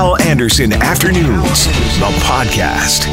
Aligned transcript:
Hal 0.00 0.16
Anderson 0.22 0.72
Afternoons, 0.72 1.66
the 1.98 2.08
podcast. 2.24 3.04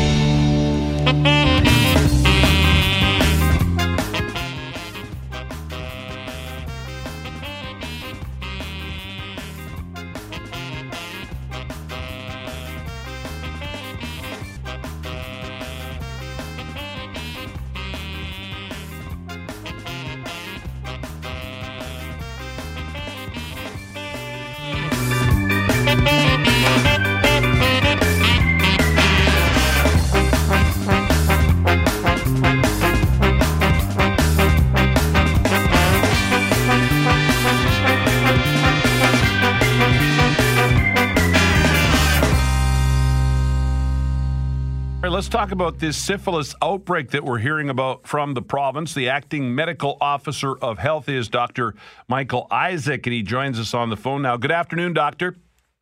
About 45.58 45.80
this 45.80 45.98
syphilis 45.98 46.54
outbreak 46.62 47.10
that 47.10 47.24
we're 47.24 47.40
hearing 47.40 47.72
about 47.72 48.06
from 48.06 48.36
the 48.36 48.44
province. 48.44 48.94
The 48.94 49.10
acting 49.10 49.56
medical 49.56 49.98
officer 50.00 50.56
of 50.56 50.78
health 50.78 51.10
is 51.10 51.30
Dr. 51.30 51.74
Michael 52.08 52.46
Isaac, 52.52 53.08
and 53.08 53.14
he 53.16 53.24
joins 53.24 53.60
us 53.60 53.74
on 53.74 53.90
the 53.90 53.98
phone 53.98 54.22
now. 54.22 54.38
Good 54.38 54.52
afternoon, 54.52 54.94
doctor. 54.94 55.36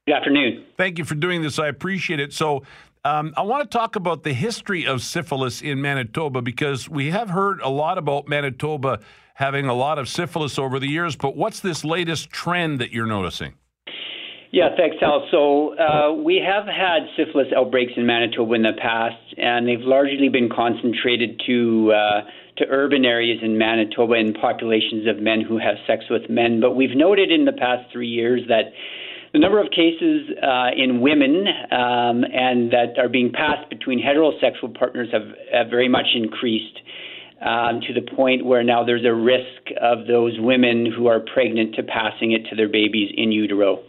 Good 0.08 0.16
afternoon. 0.16 0.64
Thank 0.78 0.98
you 0.98 1.04
for 1.04 1.16
doing 1.16 1.42
this. 1.42 1.60
I 1.60 1.68
appreciate 1.68 2.22
it. 2.22 2.32
So, 2.32 2.64
um, 3.04 3.34
I 3.36 3.41
want 3.41 3.70
to 3.70 3.77
talk 3.77 3.98
about 3.98 4.24
the 4.24 4.32
history 4.32 4.88
of 4.88 5.02
syphilis 5.02 5.62
in 5.62 5.82
Manitoba 5.82 6.42
because 6.42 6.88
we 6.88 7.12
have 7.12 7.30
heard 7.30 7.60
a 7.60 7.68
lot 7.68 7.98
about 7.98 8.30
Manitoba 8.30 9.02
having 9.34 9.66
a 9.66 9.74
lot 9.74 9.99
of 9.99 10.08
syphilis 10.08 10.58
over 10.58 10.80
the 10.80 10.88
years, 10.88 11.18
but 11.18 11.36
what's 11.36 11.60
this 11.60 11.84
latest 11.84 12.30
trend 12.30 12.80
that 12.80 12.94
you're 12.94 13.05
noticing? 13.05 13.55
Yeah, 14.56 14.70
thanks, 14.78 14.96
Hal. 15.02 15.28
So 15.32 15.78
uh, 15.78 16.14
we 16.14 16.38
have 16.40 16.64
had 16.66 17.12
syphilis 17.18 17.48
outbreaks 17.54 17.92
in 17.98 18.06
Manitoba 18.06 18.54
in 18.54 18.62
the 18.62 18.72
past, 18.82 19.20
and 19.36 19.68
they've 19.68 19.84
largely 19.84 20.30
been 20.30 20.48
concentrated 20.48 21.42
to 21.46 21.92
uh, 21.92 22.22
to 22.60 22.66
urban 22.70 23.04
areas 23.04 23.40
in 23.44 23.58
Manitoba 23.58 24.14
and 24.14 24.34
populations 24.34 25.10
of 25.10 25.22
men 25.22 25.42
who 25.42 25.58
have 25.58 25.76
sex 25.86 26.06
with 26.10 26.30
men. 26.30 26.62
But 26.62 26.72
we've 26.72 26.96
noted 26.96 27.34
in 27.34 27.44
the 27.44 27.52
past 27.52 27.92
three 27.92 28.08
years 28.08 28.44
that 28.48 28.72
the 29.34 29.40
number 29.40 29.60
of 29.60 29.72
cases 29.72 30.32
uh, 30.42 30.70
in 30.74 31.02
women 31.02 31.44
um, 31.70 32.24
and 32.24 32.72
that 32.72 32.96
are 32.98 33.10
being 33.10 33.34
passed 33.34 33.70
between 33.70 34.02
heterosexual 34.02 34.74
partners 34.74 35.10
have, 35.12 35.36
have 35.52 35.68
very 35.70 35.90
much 35.90 36.16
increased. 36.16 36.80
Um, 37.42 37.82
to 37.86 37.94
the 37.94 38.10
point 38.16 38.46
where 38.46 38.64
now 38.64 38.86
there's 38.86 39.04
a 39.04 39.14
risk 39.14 39.68
of 39.82 40.08
those 40.08 40.38
women 40.40 40.88
who 40.90 41.08
are 41.08 41.20
pregnant 41.20 41.76
to 41.76 41.84
passing 41.84 42.32
it 42.32 42.50
to 42.50 42.56
their 42.56 42.70
babies 42.70 43.12
in 43.18 43.34
utero 43.34 43.84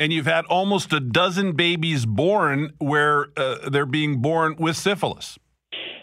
and 0.00 0.14
you've 0.14 0.26
had 0.26 0.46
almost 0.46 0.92
a 0.94 0.98
dozen 0.98 1.52
babies 1.52 2.06
born 2.06 2.72
where 2.78 3.26
uh, 3.36 3.68
they're 3.70 3.84
being 3.84 4.20
born 4.20 4.56
with 4.58 4.76
syphilis. 4.76 5.38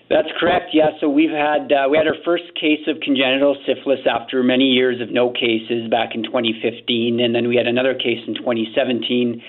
That's 0.09 0.29
correct. 0.39 0.69
Yeah. 0.71 0.91
So 1.01 1.09
we've 1.09 1.31
had 1.31 1.73
uh, 1.73 1.89
we 1.89 1.97
had 1.97 2.07
our 2.07 2.15
first 2.23 2.45
case 2.55 2.87
of 2.87 3.01
congenital 3.01 3.57
syphilis 3.65 3.99
after 4.09 4.41
many 4.41 4.65
years 4.65 5.01
of 5.01 5.09
no 5.11 5.31
cases 5.31 5.89
back 5.89 6.15
in 6.15 6.23
2015, 6.23 7.19
and 7.19 7.35
then 7.35 7.49
we 7.49 7.57
had 7.57 7.67
another 7.67 7.93
case 7.93 8.23
in 8.25 8.35
2017. 8.35 9.41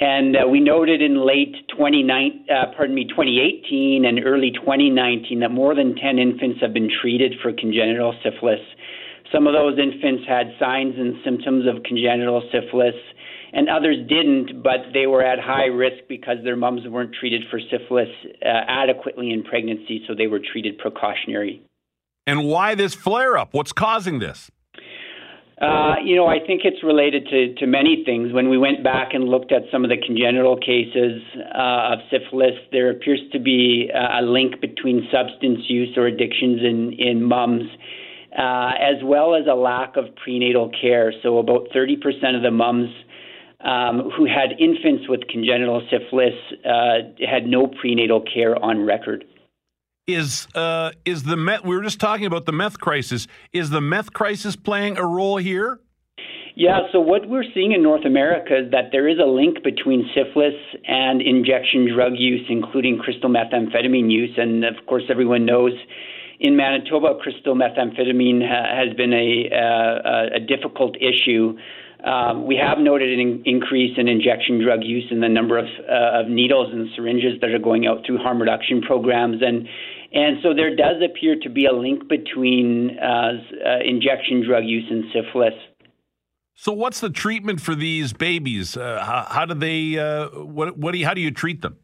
And 0.00 0.36
uh, 0.36 0.48
we 0.48 0.58
noted 0.58 1.00
in 1.00 1.24
late 1.24 1.54
29, 1.74 2.46
uh, 2.50 2.74
pardon 2.76 2.96
me, 2.96 3.06
2018 3.06 4.04
and 4.04 4.26
early 4.26 4.50
2019 4.50 5.38
that 5.38 5.52
more 5.52 5.74
than 5.74 5.94
10 5.94 6.18
infants 6.18 6.60
have 6.60 6.74
been 6.74 6.90
treated 6.90 7.34
for 7.40 7.52
congenital 7.52 8.12
syphilis. 8.20 8.60
Some 9.32 9.46
of 9.46 9.54
those 9.54 9.78
infants 9.78 10.24
had 10.28 10.50
signs 10.58 10.96
and 10.98 11.14
symptoms 11.24 11.64
of 11.70 11.84
congenital 11.84 12.42
syphilis 12.50 12.98
and 13.54 13.68
others 13.68 13.96
didn't, 14.08 14.62
but 14.62 14.92
they 14.92 15.06
were 15.06 15.24
at 15.24 15.38
high 15.38 15.66
risk 15.66 16.02
because 16.08 16.38
their 16.42 16.56
mums 16.56 16.82
weren't 16.88 17.14
treated 17.14 17.42
for 17.50 17.60
syphilis 17.70 18.08
uh, 18.44 18.48
adequately 18.68 19.30
in 19.30 19.44
pregnancy, 19.44 20.02
so 20.08 20.14
they 20.14 20.26
were 20.26 20.40
treated 20.40 20.76
precautionary. 20.76 21.62
And 22.26 22.44
why 22.44 22.74
this 22.74 22.94
flare 22.94 23.38
up? 23.38 23.54
What's 23.54 23.72
causing 23.72 24.18
this? 24.18 24.50
Uh, 25.62 25.94
you 26.04 26.16
know, 26.16 26.26
I 26.26 26.44
think 26.44 26.62
it's 26.64 26.82
related 26.82 27.28
to, 27.28 27.54
to 27.54 27.66
many 27.66 28.02
things. 28.04 28.32
When 28.32 28.48
we 28.48 28.58
went 28.58 28.82
back 28.82 29.14
and 29.14 29.28
looked 29.28 29.52
at 29.52 29.62
some 29.70 29.84
of 29.84 29.88
the 29.88 29.96
congenital 30.04 30.56
cases 30.56 31.22
uh, 31.54 31.94
of 31.94 31.98
syphilis, 32.10 32.58
there 32.72 32.90
appears 32.90 33.20
to 33.32 33.38
be 33.38 33.88
a 33.94 34.20
link 34.20 34.60
between 34.60 35.06
substance 35.12 35.60
use 35.68 35.96
or 35.96 36.06
addictions 36.06 36.60
in, 36.60 36.92
in 36.98 37.22
mums, 37.22 37.62
uh, 38.36 38.72
as 38.80 38.96
well 39.04 39.36
as 39.36 39.44
a 39.48 39.54
lack 39.54 39.96
of 39.96 40.06
prenatal 40.16 40.72
care. 40.80 41.12
So, 41.22 41.38
about 41.38 41.68
30% 41.74 42.02
of 42.34 42.42
the 42.42 42.50
mums 42.50 42.90
um, 43.64 44.10
who 44.16 44.26
had 44.26 44.58
infants 44.58 45.08
with 45.08 45.26
congenital 45.28 45.82
syphilis 45.90 46.34
uh, 46.64 47.08
had 47.26 47.46
no 47.46 47.66
prenatal 47.66 48.22
care 48.22 48.62
on 48.62 48.84
record. 48.84 49.24
Is 50.06 50.46
uh, 50.54 50.92
is 51.06 51.22
the 51.22 51.36
meth? 51.36 51.64
We 51.64 51.74
were 51.74 51.82
just 51.82 51.98
talking 51.98 52.26
about 52.26 52.44
the 52.44 52.52
meth 52.52 52.78
crisis. 52.78 53.26
Is 53.52 53.70
the 53.70 53.80
meth 53.80 54.12
crisis 54.12 54.54
playing 54.54 54.98
a 54.98 55.06
role 55.06 55.38
here? 55.38 55.80
Yeah, 56.56 56.82
so 56.92 57.00
what 57.00 57.28
we're 57.28 57.50
seeing 57.52 57.72
in 57.72 57.82
North 57.82 58.04
America 58.04 58.56
is 58.64 58.70
that 58.70 58.90
there 58.92 59.08
is 59.08 59.18
a 59.18 59.26
link 59.26 59.64
between 59.64 60.08
syphilis 60.14 60.54
and 60.86 61.20
injection 61.20 61.92
drug 61.92 62.12
use, 62.16 62.46
including 62.48 62.98
crystal 62.98 63.28
methamphetamine 63.28 64.08
use. 64.08 64.30
And 64.36 64.64
of 64.64 64.76
course, 64.86 65.02
everyone 65.10 65.46
knows 65.46 65.72
in 66.38 66.56
Manitoba, 66.56 67.18
crystal 67.20 67.56
methamphetamine 67.56 68.46
ha- 68.46 68.70
has 68.70 68.94
been 68.96 69.12
a, 69.12 69.48
uh, 69.50 70.36
a 70.36 70.40
difficult 70.40 70.96
issue. 70.96 71.56
Um, 72.04 72.46
we 72.46 72.56
have 72.56 72.78
noted 72.78 73.18
an 73.18 73.42
increase 73.46 73.96
in 73.96 74.08
injection 74.08 74.62
drug 74.62 74.80
use 74.82 75.06
and 75.10 75.22
the 75.22 75.28
number 75.28 75.56
of, 75.56 75.64
uh, 75.88 76.20
of 76.20 76.28
needles 76.28 76.68
and 76.70 76.88
syringes 76.94 77.40
that 77.40 77.50
are 77.50 77.58
going 77.58 77.86
out 77.86 78.04
through 78.04 78.18
harm 78.18 78.40
reduction 78.40 78.82
programs. 78.82 79.40
And, 79.40 79.66
and 80.12 80.36
so 80.42 80.52
there 80.52 80.76
does 80.76 81.02
appear 81.02 81.36
to 81.42 81.48
be 81.48 81.64
a 81.64 81.72
link 81.72 82.06
between 82.08 82.98
uh, 82.98 83.32
uh, 83.66 83.78
injection 83.84 84.44
drug 84.46 84.64
use 84.64 84.84
and 84.90 85.04
syphilis. 85.14 85.54
So, 86.56 86.72
what's 86.72 87.00
the 87.00 87.10
treatment 87.10 87.60
for 87.60 87.74
these 87.74 88.12
babies? 88.12 88.76
Uh, 88.76 89.02
how, 89.04 89.26
how, 89.28 89.44
do 89.44 89.54
they? 89.54 89.98
Uh, 89.98 90.28
what? 90.28 90.78
What 90.78 90.92
do 90.92 90.98
you? 90.98 91.06
How 91.06 91.12
do 91.12 91.20
you 91.20 91.32
treat 91.32 91.62
them? 91.62 91.78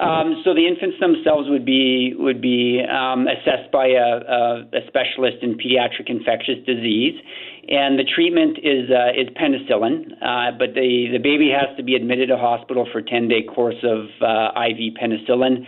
Um, 0.00 0.40
so 0.44 0.54
the 0.54 0.66
infants 0.66 0.96
themselves 0.98 1.50
would 1.50 1.66
be 1.66 2.14
would 2.16 2.40
be 2.40 2.80
um, 2.80 3.26
assessed 3.28 3.70
by 3.70 3.88
a, 3.88 4.24
a, 4.24 4.64
a, 4.72 4.80
specialist 4.88 5.42
in 5.42 5.58
pediatric 5.58 6.08
infectious 6.08 6.56
disease, 6.64 7.20
and 7.68 7.98
the 7.98 8.04
treatment 8.04 8.56
is 8.64 8.88
uh, 8.88 9.12
is 9.12 9.28
penicillin. 9.36 10.12
Uh, 10.24 10.56
but 10.56 10.72
the 10.72 11.12
the 11.12 11.18
baby 11.18 11.52
has 11.52 11.76
to 11.76 11.82
be 11.82 11.96
admitted 11.96 12.28
to 12.28 12.38
hospital 12.38 12.88
for 12.90 13.02
ten 13.02 13.28
day 13.28 13.42
course 13.42 13.76
of 13.84 14.08
uh, 14.22 14.56
IV 14.56 14.96
penicillin. 14.96 15.66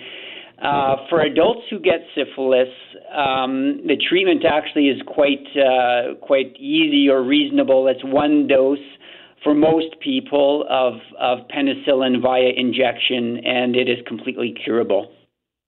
Uh, 0.62 0.96
for 1.10 1.20
adults 1.20 1.62
who 1.68 1.78
get 1.78 2.00
syphilis, 2.14 2.72
um, 3.14 3.82
the 3.84 3.96
treatment 4.08 4.44
actually 4.48 4.88
is 4.88 5.02
quite 5.06 5.44
uh, 5.58 6.14
quite 6.22 6.56
easy 6.56 7.06
or 7.06 7.22
reasonable. 7.22 7.86
It's 7.86 8.04
one 8.04 8.46
dose 8.46 8.78
for 9.42 9.54
most 9.54 9.98
people 10.00 10.64
of, 10.68 10.94
of 11.18 11.46
penicillin 11.48 12.22
via 12.22 12.50
injection, 12.56 13.38
and 13.44 13.76
it 13.76 13.88
is 13.88 13.98
completely 14.06 14.54
curable. 14.64 15.12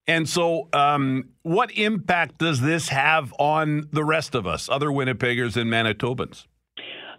And 0.07 0.29
so, 0.29 0.69
um, 0.73 1.31
what 1.43 1.71
impact 1.73 2.39
does 2.39 2.61
this 2.61 2.89
have 2.91 3.33
on 3.39 3.89
the 3.91 4.05
rest 4.05 4.35
of 4.35 4.47
us, 4.47 4.69
other 4.69 4.89
Winnipeggers 4.89 5.57
and 5.57 5.71
Manitobans? 5.71 6.47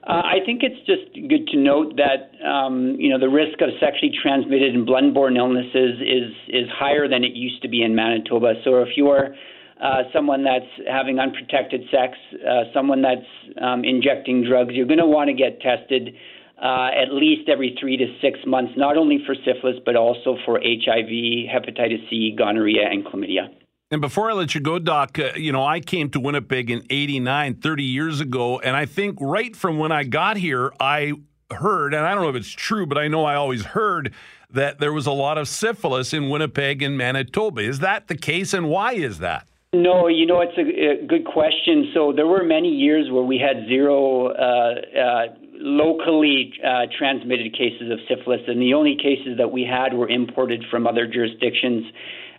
Uh, 0.05 0.21
I 0.21 0.37
think 0.45 0.61
it's 0.61 0.79
just 0.85 1.11
good 1.27 1.47
to 1.47 1.57
note 1.57 1.97
that 1.97 2.29
um, 2.47 2.95
you 2.99 3.09
know 3.09 3.19
the 3.19 3.29
risk 3.29 3.59
of 3.61 3.69
sexually 3.79 4.13
transmitted 4.21 4.75
and 4.75 4.85
blood-borne 4.85 5.35
illnesses 5.35 5.99
is 5.99 6.31
is 6.47 6.69
higher 6.69 7.07
than 7.07 7.23
it 7.23 7.33
used 7.33 7.63
to 7.63 7.67
be 7.67 7.81
in 7.81 7.95
Manitoba. 7.95 8.53
So 8.63 8.83
if 8.83 8.89
you're 8.95 9.33
uh, 9.81 10.03
someone 10.13 10.43
that's 10.43 10.69
having 10.87 11.17
unprotected 11.17 11.81
sex, 11.89 12.13
uh, 12.47 12.65
someone 12.71 13.01
that's 13.01 13.25
um, 13.59 13.83
injecting 13.83 14.43
drugs, 14.47 14.75
you're 14.75 14.85
going 14.85 14.99
to 14.99 15.07
want 15.07 15.29
to 15.29 15.33
get 15.33 15.59
tested 15.59 16.13
uh, 16.61 16.89
at 16.95 17.11
least 17.11 17.49
every 17.49 17.75
three 17.79 17.97
to 17.97 18.05
six 18.21 18.39
months, 18.45 18.73
not 18.77 18.97
only 18.97 19.19
for 19.25 19.35
syphilis, 19.35 19.77
but 19.85 19.95
also 19.95 20.37
for 20.45 20.59
HIV, 20.59 21.49
hepatitis 21.49 22.09
C, 22.09 22.33
gonorrhea, 22.37 22.87
and 22.89 23.05
chlamydia. 23.05 23.49
And 23.91 24.01
before 24.01 24.31
I 24.31 24.33
let 24.33 24.55
you 24.55 24.61
go, 24.61 24.79
Doc, 24.79 25.19
uh, 25.19 25.31
you 25.35 25.51
know, 25.51 25.63
I 25.63 25.79
came 25.79 26.09
to 26.11 26.19
Winnipeg 26.19 26.71
in 26.71 26.83
89, 26.89 27.55
30 27.55 27.83
years 27.83 28.19
ago. 28.19 28.59
And 28.59 28.75
I 28.75 28.85
think 28.85 29.17
right 29.21 29.55
from 29.55 29.77
when 29.77 29.91
I 29.91 30.03
got 30.03 30.37
here, 30.37 30.73
I 30.79 31.13
heard, 31.51 31.93
and 31.93 32.05
I 32.05 32.15
don't 32.15 32.23
know 32.23 32.29
if 32.29 32.35
it's 32.35 32.49
true, 32.49 32.85
but 32.87 32.97
I 32.97 33.07
know 33.07 33.25
I 33.25 33.35
always 33.35 33.63
heard 33.63 34.13
that 34.49 34.79
there 34.79 34.93
was 34.93 35.05
a 35.05 35.11
lot 35.11 35.37
of 35.37 35.47
syphilis 35.47 36.13
in 36.13 36.29
Winnipeg 36.29 36.81
and 36.81 36.97
Manitoba. 36.97 37.61
Is 37.61 37.79
that 37.79 38.07
the 38.07 38.15
case? 38.17 38.53
And 38.53 38.69
why 38.69 38.93
is 38.93 39.19
that? 39.19 39.47
No, 39.73 40.07
you 40.07 40.25
know, 40.25 40.41
it's 40.41 40.57
a, 40.57 41.03
a 41.03 41.05
good 41.05 41.25
question. 41.25 41.91
So 41.93 42.13
there 42.15 42.27
were 42.27 42.43
many 42.43 42.69
years 42.69 43.11
where 43.11 43.23
we 43.23 43.37
had 43.37 43.67
zero 43.67 44.27
uh, 44.27 44.75
uh, 44.97 45.25
locally 45.65 46.53
uh, 46.63 46.85
transmitted 46.97 47.51
cases 47.53 47.91
of 47.91 47.97
syphilis, 48.07 48.41
and 48.47 48.61
the 48.61 48.73
only 48.73 48.95
cases 48.95 49.37
that 49.37 49.51
we 49.51 49.63
had 49.63 49.93
were 49.93 50.07
imported 50.07 50.63
from 50.69 50.85
other 50.85 51.07
jurisdictions. 51.07 51.85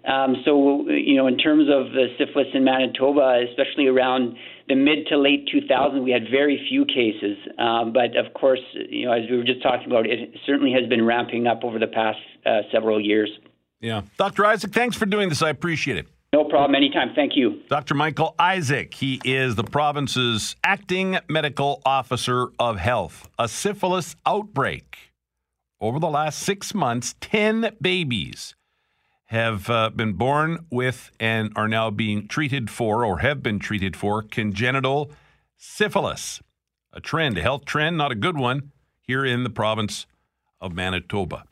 Um, 0.06 0.36
so, 0.44 0.88
you 0.88 1.16
know, 1.16 1.26
in 1.26 1.36
terms 1.36 1.68
of 1.68 1.90
the 1.92 2.06
syphilis 2.16 2.46
in 2.54 2.62
Manitoba, 2.62 3.44
especially 3.50 3.88
around 3.88 4.36
the 4.68 4.76
mid 4.76 5.08
to 5.08 5.18
late 5.18 5.48
2000s, 5.52 6.02
we 6.04 6.12
had 6.12 6.22
very 6.30 6.64
few 6.68 6.84
cases. 6.84 7.36
Um, 7.58 7.92
but 7.92 8.16
of 8.16 8.32
course, 8.32 8.60
you 8.74 9.06
know, 9.06 9.12
as 9.12 9.28
we 9.28 9.36
were 9.36 9.44
just 9.44 9.62
talking 9.62 9.88
about, 9.88 10.06
it 10.06 10.30
certainly 10.46 10.72
has 10.78 10.88
been 10.88 11.04
ramping 11.04 11.48
up 11.48 11.64
over 11.64 11.80
the 11.80 11.88
past 11.88 12.20
uh, 12.46 12.60
several 12.72 13.00
years. 13.00 13.28
Yeah. 13.80 14.02
Dr. 14.16 14.46
Isaac, 14.46 14.72
thanks 14.72 14.96
for 14.96 15.06
doing 15.06 15.28
this. 15.28 15.42
I 15.42 15.50
appreciate 15.50 15.96
it. 15.96 16.06
No 16.32 16.44
problem. 16.44 16.74
Anytime. 16.74 17.14
Thank 17.14 17.36
you. 17.36 17.62
Dr. 17.68 17.94
Michael 17.94 18.34
Isaac. 18.38 18.94
He 18.94 19.20
is 19.24 19.54
the 19.54 19.64
province's 19.64 20.56
acting 20.64 21.18
medical 21.28 21.80
officer 21.84 22.48
of 22.58 22.78
health. 22.78 23.28
A 23.38 23.48
syphilis 23.48 24.16
outbreak. 24.26 24.98
Over 25.80 25.98
the 25.98 26.08
last 26.08 26.40
six 26.40 26.74
months, 26.74 27.14
10 27.20 27.76
babies 27.80 28.54
have 29.26 29.68
uh, 29.68 29.90
been 29.90 30.14
born 30.14 30.66
with 30.70 31.10
and 31.20 31.52
are 31.56 31.68
now 31.68 31.90
being 31.90 32.28
treated 32.28 32.70
for 32.70 33.04
or 33.04 33.18
have 33.18 33.42
been 33.42 33.58
treated 33.58 33.96
for 33.96 34.22
congenital 34.22 35.10
syphilis. 35.56 36.40
A 36.92 37.00
trend, 37.00 37.36
a 37.38 37.42
health 37.42 37.64
trend, 37.64 37.98
not 37.98 38.12
a 38.12 38.14
good 38.14 38.38
one, 38.38 38.72
here 39.00 39.24
in 39.24 39.44
the 39.44 39.50
province 39.50 40.06
of 40.60 40.72
Manitoba 40.72 41.44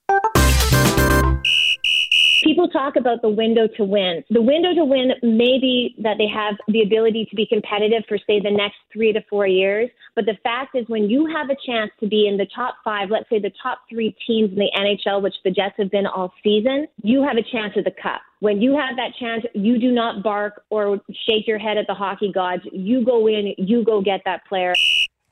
people 2.44 2.69
talk 2.69 2.96
about 2.96 3.23
the 3.23 3.29
window 3.29 3.67
to 3.76 3.85
win. 3.85 4.23
The 4.31 4.43
window 4.43 4.75
to 4.75 4.85
win 4.85 5.12
may 5.23 5.58
be 5.58 5.94
that 5.99 6.19
they 6.19 6.29
have 6.29 6.55
the 6.69 6.82
ability 6.82 7.26
to 7.31 7.37
be 7.37 7.46
competitive 7.46 8.05
for, 8.06 8.19
say, 8.19 8.38
the 8.38 8.50
next 8.50 8.76
three 8.93 9.12
to 9.12 9.23
four 9.31 9.46
years. 9.46 9.91
But 10.14 10.26
the 10.26 10.37
fact 10.43 10.76
is, 10.76 10.85
when 10.88 11.11
you 11.11 11.26
have 11.26 11.50
a 11.50 11.56
chance 11.67 11.91
to 12.00 12.06
be 12.06 12.29
in 12.29 12.37
the 12.37 12.46
top 12.55 12.76
five, 12.85 13.11
let's 13.11 13.29
say 13.31 13.41
the 13.41 13.52
top 13.61 13.79
three 13.88 14.14
teams 14.26 14.50
in 14.50 14.58
the 14.58 14.70
NHL, 14.76 15.23
which 15.23 15.35
the 15.43 15.50
Jets 15.50 15.75
have 15.79 15.91
been 15.91 16.06
all 16.06 16.32
season, 16.43 16.87
you 17.02 17.23
have 17.23 17.37
a 17.37 17.43
chance 17.43 17.73
at 17.76 17.85
the 17.85 17.91
cup. 17.91 18.20
When 18.41 18.61
you 18.61 18.76
have 18.76 18.97
that 18.97 19.12
chance, 19.19 19.44
you 19.55 19.79
do 19.79 19.90
not 19.90 20.23
bark 20.23 20.62
or 20.69 21.00
shake 21.26 21.47
your 21.47 21.58
head 21.58 21.79
at 21.79 21.87
the 21.87 21.94
hockey 21.94 22.31
gods. 22.31 22.62
You 22.73 23.05
go 23.05 23.26
in, 23.26 23.55
you 23.56 23.82
go 23.85 24.02
get 24.02 24.20
that 24.26 24.44
player. 24.47 24.75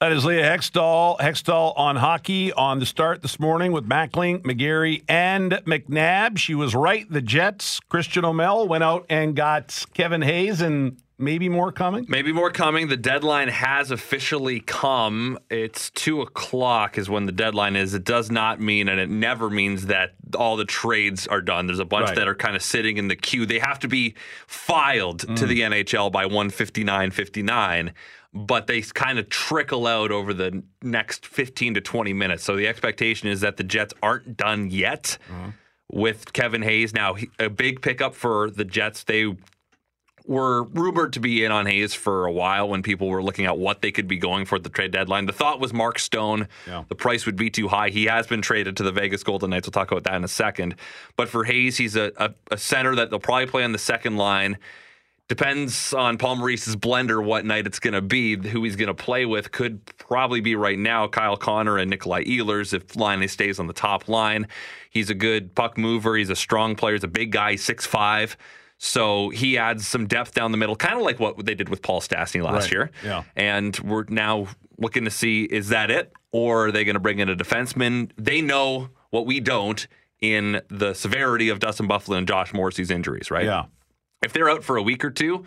That 0.03 0.11
is 0.11 0.25
Leah 0.25 0.43
Hextall. 0.43 1.17
Hextall 1.21 1.79
on 1.79 1.95
hockey 1.95 2.53
on 2.53 2.81
the 2.81 2.87
start 2.87 3.23
this 3.23 3.39
morning 3.39 3.71
with 3.71 3.89
Mackling, 3.89 4.43
McGarry, 4.43 5.05
and 5.09 5.53
McNabb. 5.65 6.39
She 6.39 6.57
was 6.57 6.75
right. 6.75 7.09
The 7.09 7.23
Jets, 7.23 7.79
Christian 7.89 8.25
Aumell, 8.25 8.67
went 8.67 8.83
out 8.83 9.07
and 9.09 9.37
got 9.37 9.85
Kevin 9.95 10.21
Hayes 10.23 10.61
and 10.61 11.01
maybe 11.19 11.49
more 11.49 11.71
coming? 11.71 12.05
Maybe 12.09 12.33
more 12.33 12.51
coming. 12.51 12.89
The 12.89 12.97
deadline 12.97 13.47
has 13.47 13.93
officially 13.93 14.59
come. 14.59 15.39
It's 15.51 15.91
two 15.91 16.21
o'clock 16.21 16.99
is 16.99 17.09
when 17.09 17.27
the 17.27 17.33
deadline 17.33 17.77
is. 17.77 17.95
It 17.95 18.03
does 18.03 18.29
not 18.29 18.61
mean, 18.61 18.89
and 18.89 18.99
it 18.99 19.09
never 19.09 19.49
means 19.49 19.87
that 19.87 20.15
all 20.37 20.57
the 20.57 20.65
trades 20.65 21.29
are 21.29 21.41
done. 21.41 21.69
There's 21.69 21.79
a 21.79 21.85
bunch 21.85 22.09
right. 22.09 22.17
that 22.17 22.27
are 22.27 22.35
kind 22.35 22.57
of 22.57 22.63
sitting 22.63 22.97
in 22.97 23.07
the 23.07 23.15
queue. 23.15 23.47
They 23.47 23.61
have 23.61 23.79
to 23.79 23.89
be 23.89 24.17
filed 24.49 25.21
mm. 25.21 25.37
to 25.37 25.47
the 25.47 25.61
NHL 25.61 26.11
by 26.11 26.25
159.59 26.25 27.93
but 28.35 28.67
they 28.67 28.81
kind 28.81 29.19
of 29.19 29.29
trickle 29.29 29.87
out 29.87 30.11
over 30.11 30.33
the 30.33 30.63
next 30.83 31.27
15 31.27 31.75
to 31.75 31.81
20 31.81 32.13
minutes. 32.13 32.45
So 32.45 32.57
the 32.57 32.67
expectation 32.67 33.29
is 33.29 33.41
that 33.41 33.57
the 33.57 33.65
Jets 33.65 33.93
aren't 34.03 34.37
done 34.37 34.71
yet 34.71 35.19
uh-huh. 35.31 35.51
with 35.91 36.33
Kevin 36.33 36.63
Hayes. 36.63 36.95
Now, 36.95 37.17
a 37.39 37.51
big 37.51 37.83
pickup 37.83 38.15
for 38.15 38.51
the 38.51 38.65
Jets. 38.65 39.05
They 39.05 39.37
were 40.27 40.63
rumored 40.63 41.13
to 41.15 41.21
be 41.21 41.45
in 41.45 41.53
on 41.53 41.67
Hayes 41.67 41.95
for 41.95 42.27
a 42.27 42.33
while 42.33 42.69
when 42.69 42.83
people 42.83 43.09
were 43.09 43.23
looking 43.23 43.45
at 43.45 43.59
what 43.59 43.83
they 43.83 43.91
could 43.91 44.09
be 44.09 44.17
going 44.17 44.45
for 44.45 44.57
at 44.57 44.63
the 44.63 44.71
trade 44.71 44.93
deadline. 44.93 45.27
The 45.27 45.33
thought 45.33 45.61
was 45.61 45.73
Mark 45.73 45.99
Stone. 45.99 46.49
Yeah. 46.67 46.85
The 46.89 46.95
price 46.95 47.27
would 47.27 47.37
be 47.37 47.51
too 47.51 47.69
high. 47.69 47.91
He 47.91 48.05
has 48.05 48.27
been 48.27 48.41
traded 48.41 48.77
to 48.79 48.83
the 48.83 48.93
Vegas 48.93 49.23
Golden 49.23 49.51
Knights. 49.51 49.67
We'll 49.67 49.73
talk 49.73 49.91
about 49.91 50.05
that 50.05 50.15
in 50.15 50.25
a 50.25 50.29
second. 50.29 50.77
But 51.17 51.29
for 51.29 51.45
Hayes, 51.45 51.77
he's 51.77 51.97
a, 51.97 52.13
a, 52.17 52.35
a 52.51 52.57
center 52.57 52.95
that 52.95 53.11
they'll 53.11 53.19
probably 53.19 53.47
play 53.47 53.65
on 53.65 53.73
the 53.73 53.79
second 53.79 54.17
line. 54.17 54.59
Depends 55.33 55.95
on 55.95 56.19
Paul 56.19 56.37
Maurice's 56.37 56.77
blender 56.77 57.25
what 57.25 57.47
night 57.47 57.67
it's 57.67 57.79
going 57.79 57.95
to 57.95 58.03
be, 58.03 58.37
who 58.37 58.65
he's 58.65 58.77
going 58.77 58.89
to 58.89 58.95
play 58.95 59.25
with. 59.25 59.51
Could 59.51 59.81
probably 59.97 60.43
be 60.43 60.57
right 60.57 60.79
now 60.79 61.09
Kyle 61.09 61.39
Connor 61.39 61.79
and 61.79 61.89
Nikolai 61.89 62.25
Ehlers 62.25 62.75
if 62.75 62.95
Laine 62.97 63.27
stays 63.29 63.59
on 63.59 63.67
the 63.67 63.73
top 63.73 64.11
line. 64.11 64.47
He's 64.91 65.09
a 65.09 65.15
good 65.15 65.55
puck 65.55 65.79
mover. 65.79 66.17
He's 66.17 66.29
a 66.29 66.37
strong 66.37 66.77
player. 66.77 66.97
He's 66.97 67.05
a 67.05 67.09
big 67.09 67.33
guy, 67.33 67.57
six 67.57 67.87
five. 67.87 68.37
So 68.77 69.31
he 69.31 69.57
adds 69.57 69.89
some 69.89 70.07
depth 70.07 70.35
down 70.35 70.53
the 70.53 70.59
middle, 70.59 70.77
kind 70.77 70.97
of 70.97 71.01
like 71.01 71.19
what 71.19 71.43
they 71.47 71.55
did 71.55 71.71
with 71.71 71.81
Paul 71.81 72.03
Stastny 72.03 72.45
last 72.45 72.65
right. 72.65 72.73
year. 72.73 72.91
Yeah. 73.03 73.23
And 73.35 73.79
we're 73.79 74.05
now 74.11 74.49
looking 74.77 75.07
to 75.07 75.11
see 75.11 75.45
is 75.45 75.71
that 75.71 75.91
it, 75.91 76.13
or 76.33 76.67
are 76.67 76.73
they 76.73 76.85
going 76.85 76.93
to 76.97 77.01
bring 77.01 77.21
in 77.21 77.31
a 77.31 77.37
defenseman? 77.37 78.11
They 78.19 78.43
know 78.43 78.91
what 79.09 79.25
we 79.25 79.41
don't 79.41 79.87
in 80.21 80.61
the 80.69 80.93
severity 80.93 81.49
of 81.49 81.59
Dustin 81.59 81.89
Byfuglien 81.89 82.19
and 82.19 82.29
Josh 82.29 82.53
Morrissey's 82.53 82.91
injuries, 82.91 83.31
right? 83.31 83.47
Yeah. 83.47 83.65
If 84.23 84.33
they're 84.33 84.51
out 84.51 84.65
for 84.65 84.77
a 84.77 84.83
week 84.83 85.05
or 85.05 85.11
two, 85.11 85.45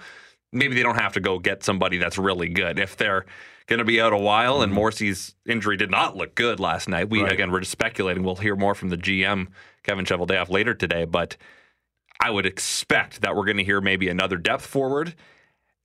maybe 0.51 0.75
they 0.75 0.83
don't 0.83 0.99
have 0.99 1.13
to 1.13 1.19
go 1.19 1.39
get 1.39 1.63
somebody 1.63 1.97
that's 1.97 2.17
really 2.17 2.49
good. 2.49 2.79
If 2.79 2.97
they're 2.97 3.25
going 3.67 3.79
to 3.79 3.85
be 3.85 3.99
out 3.99 4.13
a 4.13 4.17
while, 4.17 4.61
and 4.61 4.71
mm-hmm. 4.71 4.79
Morrissey's 4.79 5.35
injury 5.45 5.77
did 5.77 5.91
not 5.91 6.15
look 6.15 6.35
good 6.35 6.59
last 6.59 6.87
night. 6.87 7.09
We 7.09 7.21
right. 7.21 7.31
again 7.31 7.51
we're 7.51 7.61
just 7.61 7.71
speculating. 7.71 8.23
We'll 8.23 8.35
hear 8.35 8.55
more 8.55 8.75
from 8.75 8.89
the 8.89 8.97
GM 8.97 9.47
Kevin 9.83 10.05
Cheveldayoff 10.05 10.49
later 10.49 10.73
today, 10.73 11.05
but 11.05 11.37
I 12.19 12.29
would 12.31 12.45
expect 12.45 13.21
that 13.21 13.35
we're 13.35 13.45
going 13.45 13.57
to 13.57 13.63
hear 13.63 13.81
maybe 13.81 14.09
another 14.09 14.37
depth 14.37 14.65
forward 14.65 15.15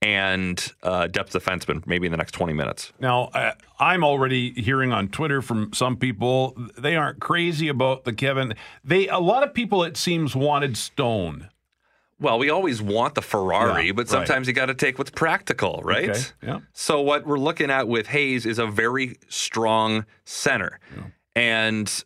and 0.02 0.72
uh, 0.82 1.06
depth 1.08 1.32
defenseman 1.32 1.86
maybe 1.86 2.06
in 2.06 2.10
the 2.10 2.16
next 2.16 2.32
20 2.32 2.54
minutes. 2.54 2.92
Now, 2.98 3.24
uh, 3.34 3.52
I'm 3.78 4.02
already 4.02 4.52
hearing 4.52 4.92
on 4.92 5.08
Twitter 5.08 5.42
from 5.42 5.72
some 5.74 5.96
people 5.96 6.56
they 6.78 6.96
aren't 6.96 7.20
crazy 7.20 7.68
about 7.68 8.04
the 8.04 8.12
Kevin. 8.12 8.54
They 8.82 9.08
a 9.08 9.18
lot 9.18 9.42
of 9.42 9.52
people 9.52 9.84
it 9.84 9.96
seems 9.96 10.34
wanted 10.34 10.76
Stone. 10.76 11.48
Well, 12.20 12.38
we 12.38 12.50
always 12.50 12.82
want 12.82 13.14
the 13.14 13.22
Ferrari, 13.22 13.86
yeah, 13.86 13.92
but 13.92 14.08
sometimes 14.08 14.46
right. 14.46 14.48
you 14.48 14.52
got 14.52 14.66
to 14.66 14.74
take 14.74 14.98
what's 14.98 15.10
practical, 15.10 15.80
right? 15.82 16.10
Okay, 16.10 16.20
yeah. 16.42 16.60
So 16.74 17.00
what 17.00 17.26
we're 17.26 17.38
looking 17.38 17.70
at 17.70 17.88
with 17.88 18.08
Hayes 18.08 18.44
is 18.44 18.58
a 18.58 18.66
very 18.66 19.16
strong 19.28 20.04
center. 20.26 20.78
Yeah. 20.94 21.02
And 21.34 22.04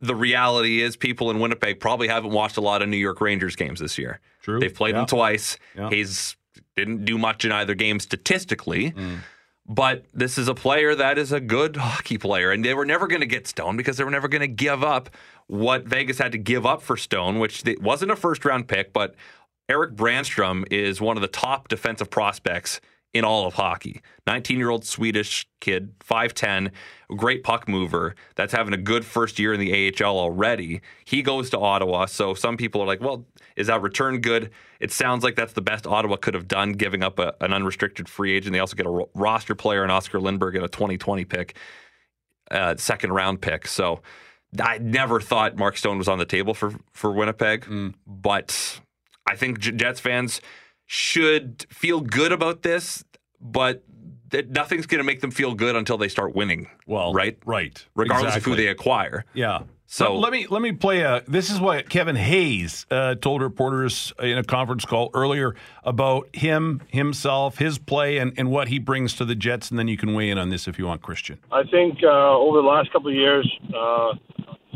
the 0.00 0.14
reality 0.14 0.82
is 0.82 0.96
people 0.96 1.30
in 1.30 1.40
Winnipeg 1.40 1.80
probably 1.80 2.06
haven't 2.06 2.30
watched 2.30 2.56
a 2.56 2.60
lot 2.60 2.80
of 2.80 2.88
New 2.88 2.96
York 2.96 3.20
Rangers 3.20 3.56
games 3.56 3.80
this 3.80 3.98
year. 3.98 4.20
True. 4.42 4.60
They've 4.60 4.72
played 4.72 4.94
yeah. 4.94 5.00
them 5.00 5.06
twice. 5.06 5.58
Yeah. 5.74 5.90
Hayes 5.90 6.36
didn't 6.76 7.04
do 7.04 7.18
much 7.18 7.44
in 7.44 7.50
either 7.50 7.74
game 7.74 7.98
statistically. 7.98 8.92
Mm. 8.92 9.18
But 9.68 10.04
this 10.14 10.38
is 10.38 10.46
a 10.46 10.54
player 10.54 10.94
that 10.94 11.18
is 11.18 11.32
a 11.32 11.40
good 11.40 11.76
hockey 11.76 12.18
player, 12.18 12.52
and 12.52 12.64
they 12.64 12.74
were 12.74 12.86
never 12.86 13.08
going 13.08 13.20
to 13.20 13.26
get 13.26 13.48
Stone 13.48 13.76
because 13.76 13.96
they 13.96 14.04
were 14.04 14.12
never 14.12 14.28
going 14.28 14.42
to 14.42 14.46
give 14.46 14.84
up 14.84 15.10
what 15.48 15.84
Vegas 15.84 16.18
had 16.18 16.30
to 16.32 16.38
give 16.38 16.64
up 16.64 16.82
for 16.82 16.96
Stone, 16.96 17.40
which 17.40 17.64
wasn't 17.80 18.12
a 18.12 18.16
first 18.16 18.44
round 18.44 18.68
pick, 18.68 18.92
but 18.92 19.16
Erik 19.68 19.94
Brannstrom 19.94 20.64
is 20.70 21.00
one 21.00 21.16
of 21.16 21.20
the 21.20 21.28
top 21.28 21.68
defensive 21.68 22.10
prospects 22.10 22.80
in 23.12 23.24
all 23.24 23.46
of 23.46 23.54
hockey. 23.54 24.00
19 24.26 24.58
year 24.58 24.68
old 24.68 24.84
Swedish 24.84 25.48
kid, 25.60 25.98
5'10, 26.00 26.70
great 27.16 27.42
puck 27.42 27.66
mover 27.66 28.14
that's 28.34 28.52
having 28.52 28.74
a 28.74 28.78
good 28.78 29.04
first 29.04 29.38
year 29.38 29.54
in 29.54 29.60
the 29.60 29.92
AHL 30.00 30.18
already. 30.18 30.82
He 31.04 31.22
goes 31.22 31.48
to 31.50 31.58
Ottawa. 31.58 32.06
So 32.06 32.34
some 32.34 32.56
people 32.56 32.82
are 32.82 32.86
like, 32.86 33.00
well, 33.00 33.24
is 33.56 33.68
that 33.68 33.80
return 33.80 34.20
good? 34.20 34.50
It 34.80 34.92
sounds 34.92 35.24
like 35.24 35.34
that's 35.34 35.54
the 35.54 35.62
best 35.62 35.86
Ottawa 35.86 36.16
could 36.16 36.34
have 36.34 36.46
done, 36.46 36.72
giving 36.72 37.02
up 37.02 37.18
a, 37.18 37.34
an 37.40 37.52
unrestricted 37.52 38.08
free 38.08 38.36
agent. 38.36 38.52
They 38.52 38.60
also 38.60 38.76
get 38.76 38.86
a 38.86 39.04
roster 39.14 39.54
player 39.54 39.82
in 39.82 39.90
Oscar 39.90 40.20
Lindberg 40.20 40.54
and 40.54 40.64
a 40.64 40.68
2020 40.68 41.24
pick, 41.24 41.56
uh, 42.50 42.76
second 42.76 43.12
round 43.12 43.40
pick. 43.40 43.66
So 43.66 44.02
I 44.60 44.78
never 44.78 45.20
thought 45.20 45.56
Mark 45.56 45.78
Stone 45.78 45.96
was 45.96 46.08
on 46.08 46.18
the 46.18 46.26
table 46.26 46.52
for, 46.52 46.74
for 46.92 47.12
Winnipeg, 47.12 47.64
mm. 47.64 47.94
but 48.06 48.80
I 49.26 49.36
think 49.36 49.58
Jets 49.58 50.00
fans 50.00 50.40
should 50.86 51.66
feel 51.68 52.00
good 52.00 52.32
about 52.32 52.62
this, 52.62 53.04
but 53.40 53.82
that 54.30 54.50
nothing's 54.50 54.86
going 54.86 54.98
to 54.98 55.04
make 55.04 55.20
them 55.20 55.30
feel 55.30 55.54
good 55.54 55.76
until 55.76 55.98
they 55.98 56.08
start 56.08 56.34
winning. 56.34 56.68
Well, 56.86 57.12
right, 57.12 57.38
right, 57.44 57.84
regardless 57.94 58.36
exactly. 58.36 58.52
of 58.52 58.58
who 58.58 58.62
they 58.62 58.68
acquire. 58.68 59.24
Yeah. 59.34 59.62
So 59.88 60.14
let, 60.14 60.22
let 60.22 60.32
me 60.32 60.46
let 60.48 60.62
me 60.62 60.72
play 60.72 61.02
a. 61.02 61.22
This 61.28 61.48
is 61.48 61.60
what 61.60 61.88
Kevin 61.88 62.16
Hayes 62.16 62.86
uh, 62.90 63.14
told 63.14 63.40
reporters 63.40 64.12
in 64.20 64.36
a 64.36 64.42
conference 64.42 64.84
call 64.84 65.10
earlier 65.14 65.54
about 65.84 66.28
him 66.34 66.82
himself, 66.88 67.58
his 67.58 67.78
play, 67.78 68.18
and, 68.18 68.32
and 68.36 68.50
what 68.50 68.66
he 68.66 68.80
brings 68.80 69.14
to 69.14 69.24
the 69.24 69.36
Jets. 69.36 69.70
And 69.70 69.78
then 69.78 69.86
you 69.86 69.96
can 69.96 70.12
weigh 70.12 70.28
in 70.28 70.38
on 70.38 70.50
this 70.50 70.66
if 70.66 70.76
you 70.76 70.86
want, 70.86 71.02
Christian. 71.02 71.38
I 71.52 71.62
think 71.62 71.98
uh, 72.02 72.36
over 72.36 72.60
the 72.60 72.66
last 72.66 72.92
couple 72.92 73.08
of 73.08 73.14
years, 73.14 73.48
uh, 73.72 74.14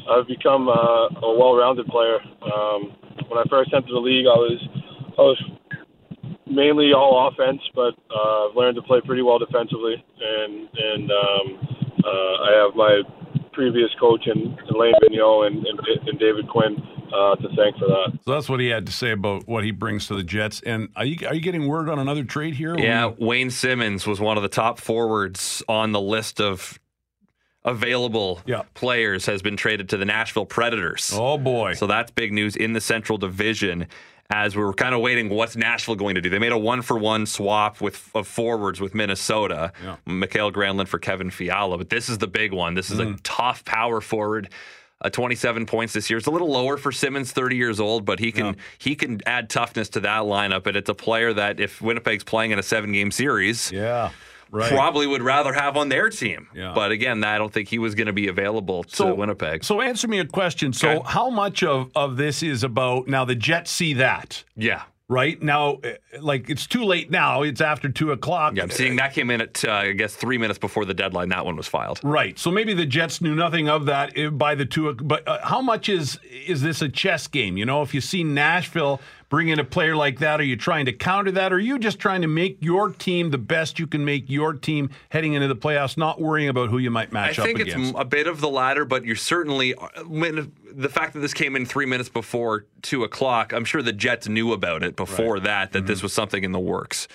I've 0.09 0.29
become 0.29 0.69
uh, 0.69 0.73
a 0.73 1.39
well-rounded 1.39 1.87
player. 1.87 2.21
Um, 2.43 2.97
when 3.31 3.39
I 3.39 3.47
first 3.49 3.73
entered 3.73 3.95
the 3.95 4.03
league, 4.03 4.27
I 4.27 4.35
was 4.35 4.59
I 5.17 5.23
was 5.23 5.39
mainly 6.47 6.93
all 6.93 7.31
offense, 7.31 7.63
but 7.75 7.95
uh, 8.11 8.51
I've 8.51 8.57
learned 8.57 8.75
to 8.77 8.83
play 8.83 9.01
pretty 9.07 9.23
well 9.23 9.39
defensively, 9.39 9.95
and 9.95 10.69
and 10.75 11.11
um, 11.11 11.47
uh, 12.05 12.35
I 12.43 12.51
have 12.67 12.75
my 12.75 13.03
previous 13.53 13.91
coach 13.99 14.27
and, 14.27 14.59
and 14.59 14.71
Alain 14.71 14.95
Vigneault 15.03 15.47
and, 15.47 15.57
and, 15.67 15.79
and 16.07 16.19
David 16.19 16.49
Quinn 16.49 16.77
uh, 17.13 17.37
to 17.37 17.49
thank 17.57 17.77
for 17.77 17.87
that. 17.87 18.19
So 18.25 18.33
that's 18.33 18.49
what 18.49 18.61
he 18.61 18.69
had 18.69 18.87
to 18.87 18.93
say 18.93 19.11
about 19.11 19.47
what 19.47 19.65
he 19.65 19.71
brings 19.71 20.07
to 20.07 20.15
the 20.15 20.23
Jets. 20.23 20.61
And 20.63 20.89
are 20.97 21.05
you 21.05 21.27
are 21.27 21.35
you 21.35 21.41
getting 21.41 21.69
word 21.69 21.89
on 21.89 21.99
another 21.99 22.25
trade 22.25 22.55
here? 22.55 22.77
Yeah, 22.77 23.13
Wayne 23.19 23.51
Simmonds 23.51 24.07
was 24.07 24.21
one 24.21 24.37
of 24.37 24.43
the 24.43 24.49
top 24.49 24.79
forwards 24.79 25.63
on 25.69 25.93
the 25.93 26.01
list 26.01 26.41
of 26.41 26.79
available 27.65 28.41
Yeah. 28.47 28.63
players 28.75 29.27
has 29.27 29.43
been 29.43 29.57
traded 29.57 29.89
to 29.91 29.97
the 29.97 30.05
Nashville 30.05 30.47
Predators. 30.47 31.13
Oh 31.15 31.39
boy. 31.39 31.75
So 31.75 31.87
that's 31.87 32.11
big 32.11 32.33
news 32.33 32.57
in 32.57 32.73
the 32.73 32.81
Central 32.81 33.19
Division. 33.19 33.87
As 34.33 34.55
we 34.55 34.63
were 34.63 34.73
kind 34.73 34.95
of 34.95 35.01
waiting, 35.01 35.29
what's 35.29 35.57
Nashville 35.57 35.97
going 35.97 36.15
to 36.15 36.21
do? 36.21 36.31
They 36.31 36.39
made 36.39 36.53
a 36.53 36.59
one-for-one 36.59 37.27
swap 37.27 37.81
with 37.81 38.11
of 38.15 38.29
forwards 38.29 38.81
with 38.81 38.95
Minnesota, 38.95 39.73
Yeah. 39.85 39.97
Mikael 40.07 40.53
Granlund 40.53 40.87
for 40.87 41.01
Kevin 41.01 41.31
Fiala. 41.31 41.77
But 41.79 41.91
this 41.91 42.09
is 42.09 42.19
the 42.19 42.29
big 42.29 42.53
one. 42.53 42.75
This 42.75 42.91
is 42.93 43.01
Mm. 43.01 43.19
a 43.19 43.21
tough 43.23 43.65
power 43.65 44.01
forward. 44.01 44.49
Uh, 45.03 45.09
27 45.11 45.65
points 45.67 45.95
this 45.95 46.11
year. 46.11 46.19
It's 46.19 46.27
a 46.27 46.31
little 46.31 46.51
lower 46.53 46.77
for 46.77 46.93
Simmonds, 46.93 47.33
30 47.33 47.57
years 47.57 47.81
old, 47.81 48.05
but 48.05 48.19
he 48.21 48.31
can 48.31 48.47
Yeah. 48.47 48.53
he 48.79 48.95
can 48.95 49.21
add 49.27 49.49
toughness 49.51 49.89
to 49.91 50.01
that 50.01 50.23
lineup. 50.23 50.67
And 50.67 50.77
it's 50.77 50.91
a 50.91 50.95
player 50.95 51.33
that 51.33 51.59
if 51.59 51.81
Winnipeg's 51.83 52.23
playing 52.23 52.51
in 52.53 52.59
a 52.59 52.63
seven-game 52.63 53.11
series, 53.11 53.73
yeah. 53.73 54.11
Right. 54.51 54.71
probably 54.73 55.07
would 55.07 55.23
rather 55.23 55.53
have 55.53 55.77
on 55.77 55.89
their 55.91 56.11
team. 56.11 56.49
Yeah. 56.55 56.73
But 56.75 56.91
again, 56.91 57.23
I 57.25 57.39
don't 57.39 57.53
think 57.53 57.69
he 57.69 57.79
was 57.79 57.95
going 57.95 58.09
to 58.09 58.13
be 58.13 58.29
available 58.29 58.83
to 58.85 58.97
So- 58.97 59.15
Winnipeg. 59.15 59.63
So 59.65 59.81
answer 59.81 60.09
me 60.09 60.19
a 60.19 60.25
question. 60.25 60.73
So 60.73 60.89
Okay. 60.91 61.03
how 61.07 61.31
much 61.31 61.63
of, 61.63 61.91
of 61.95 62.17
this 62.17 62.43
is 62.43 62.65
about 62.65 63.07
now 63.07 63.25
the 63.25 63.35
Jets 63.37 63.71
see 63.71 63.95
that, 63.95 64.43
yeah. 64.57 64.83
right? 65.09 65.41
Now 65.43 65.79
eh, 65.85 65.95
like 66.21 66.51
it's 66.51 66.67
too 66.67 66.83
late 66.85 67.11
now. 67.11 67.43
It's 67.43 67.61
after 67.61 67.89
two 67.89 68.11
o'clock. 68.13 68.55
Yeah, 68.57 68.65
I'm 68.65 68.71
seeing 68.71 68.97
that 68.97 69.13
came 69.15 69.31
in 69.31 69.41
at 69.41 69.65
uh, 69.65 69.71
I 69.73 69.93
guess 69.93 70.15
three 70.17 70.39
minutes 70.39 70.59
before 70.59 70.85
the 70.85 70.95
deadline. 70.95 71.29
That 71.29 71.45
one 71.45 71.57
was 71.57 71.69
filed. 71.69 72.01
Right. 72.03 72.39
So 72.39 72.51
maybe 72.51 72.75
the 72.75 72.87
Jets 72.87 73.21
knew 73.21 73.35
nothing 73.35 73.69
of 73.69 73.87
that 73.87 74.17
eh, 74.19 74.29
by 74.31 74.55
the 74.57 74.67
two. 74.67 74.93
But 74.95 75.27
uh, 75.29 75.39
how 75.47 75.61
much 75.61 75.89
is 75.89 76.19
is 76.47 76.63
this 76.63 76.83
a 76.83 76.89
chess 76.89 77.27
game? 77.29 77.57
You 77.57 77.67
know, 77.67 77.83
if 77.83 77.95
you 77.95 78.01
see 78.01 78.25
Nashville 78.25 79.01
bring 79.31 79.49
in 79.49 79.59
a 79.59 79.65
player 79.65 79.97
like 79.97 80.19
that, 80.19 80.41
are 80.41 80.45
you 80.45 80.57
trying 80.57 80.85
to 80.87 80.93
counter 80.93 81.31
that? 81.31 81.53
Or 81.53 81.57
are 81.57 81.61
you 81.61 81.79
just 81.79 81.99
trying 81.99 82.21
to 82.23 82.29
make 82.29 82.59
your 82.61 82.91
team 82.91 83.31
the 83.31 83.39
best 83.39 83.79
you 83.79 83.87
can 83.87 84.05
make 84.05 84.29
your 84.29 84.53
team 84.53 84.91
heading 85.09 85.33
into 85.33 85.49
the 85.49 85.57
playoffs, 85.57 85.97
not 85.97 86.21
worrying 86.21 86.49
about 86.49 86.69
who 86.69 86.79
you 86.79 86.91
might 86.91 87.09
I 87.11 87.13
match 87.13 87.39
up 87.39 87.47
with? 87.47 87.57
I 87.57 87.65
think 87.65 87.75
it's 87.79 87.93
a 87.97 88.05
bit 88.05 88.27
of 88.27 88.41
the 88.41 88.49
latter, 88.51 88.85
but 88.85 89.05
you're 89.05 89.17
certainly 89.17 89.73
when 90.07 90.53
the 90.71 90.89
fact 90.89 91.15
that 91.15 91.21
this 91.21 91.33
came 91.33 91.57
in 91.57 91.65
three 91.65 91.87
minutes 91.87 92.09
before 92.11 92.67
two 92.83 93.05
o'clock. 93.05 93.53
I'm 93.53 93.65
sure 93.65 93.81
the 93.83 93.93
Jets 93.93 94.29
knew 94.29 94.53
about 94.53 94.83
it 94.83 94.97
before 94.97 95.41
that 95.41 95.73
that 95.73 95.79
Mm-hmm. 95.79 95.87
this 95.87 96.03
was 96.03 96.13
something 96.13 96.45
in 96.45 96.53
the 96.53 96.61
works, 96.61 97.09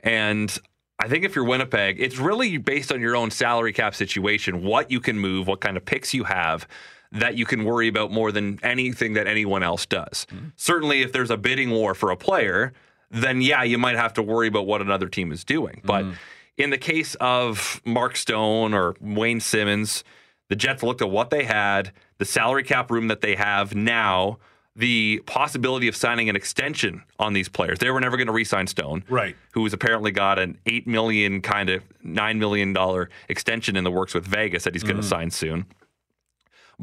and. 0.00 0.56
I 0.98 1.08
think 1.08 1.24
if 1.24 1.34
you're 1.34 1.46
Winnipeg, 1.46 2.00
it's 2.00 2.18
really 2.18 2.58
based 2.58 2.92
on 2.92 3.00
your 3.00 3.16
own 3.16 3.32
salary 3.32 3.72
cap 3.72 3.92
situation, 3.92 4.62
what 4.62 4.88
you 4.92 5.00
can 5.00 5.18
move, 5.18 5.48
what 5.48 5.60
kind 5.60 5.76
of 5.76 5.84
picks 5.84 6.14
you 6.14 6.22
have 6.22 6.68
that 7.12 7.36
you 7.36 7.44
can 7.46 7.64
worry 7.64 7.88
about 7.88 8.10
more 8.10 8.32
than 8.32 8.58
anything 8.62 9.12
that 9.14 9.26
anyone 9.26 9.62
else 9.62 9.86
does. 9.86 10.26
Mm-hmm. 10.32 10.46
Certainly, 10.56 11.02
if 11.02 11.12
there's 11.12 11.30
a 11.30 11.36
bidding 11.36 11.70
war 11.70 11.94
for 11.94 12.10
a 12.10 12.16
player, 12.16 12.72
then 13.10 13.40
yeah, 13.42 13.62
you 13.62 13.78
might 13.78 13.96
have 13.96 14.14
to 14.14 14.22
worry 14.22 14.48
about 14.48 14.66
what 14.66 14.80
another 14.80 15.08
team 15.08 15.30
is 15.32 15.44
doing. 15.44 15.80
But 15.84 16.04
Mm-hmm. 16.04 16.14
in 16.58 16.70
the 16.70 16.78
case 16.78 17.14
of 17.20 17.80
Mark 17.84 18.16
Stone 18.16 18.72
or 18.74 18.96
Wayne 19.00 19.40
Simmonds, 19.40 20.04
the 20.48 20.56
Jets 20.56 20.82
looked 20.82 21.02
at 21.02 21.10
what 21.10 21.30
they 21.30 21.44
had, 21.44 21.92
the 22.18 22.24
salary 22.24 22.62
cap 22.62 22.90
room 22.90 23.08
that 23.08 23.20
they 23.20 23.34
have 23.36 23.74
now, 23.74 24.38
the 24.74 25.20
possibility 25.26 25.86
of 25.88 25.94
signing 25.94 26.30
an 26.30 26.36
extension 26.36 27.02
on 27.18 27.34
these 27.34 27.48
players. 27.50 27.78
They 27.78 27.90
were 27.90 28.00
never 28.00 28.16
going 28.16 28.26
to 28.28 28.32
re-sign 28.32 28.66
Stone, 28.66 29.04
Right. 29.08 29.36
Who's 29.52 29.74
apparently 29.74 30.12
got 30.12 30.38
an 30.38 30.56
eight 30.64 30.86
million 30.86 31.42
kind 31.42 31.68
of 31.68 31.82
nine 32.02 32.38
million 32.38 32.72
dollar 32.72 33.10
extension 33.28 33.76
in 33.76 33.84
the 33.84 33.90
works 33.90 34.14
with 34.14 34.24
Vegas 34.26 34.64
that 34.64 34.74
he's 34.74 34.82
Mm-hmm. 34.82 34.92
going 34.92 35.02
to 35.02 35.06
sign 35.08 35.30
soon. 35.30 35.66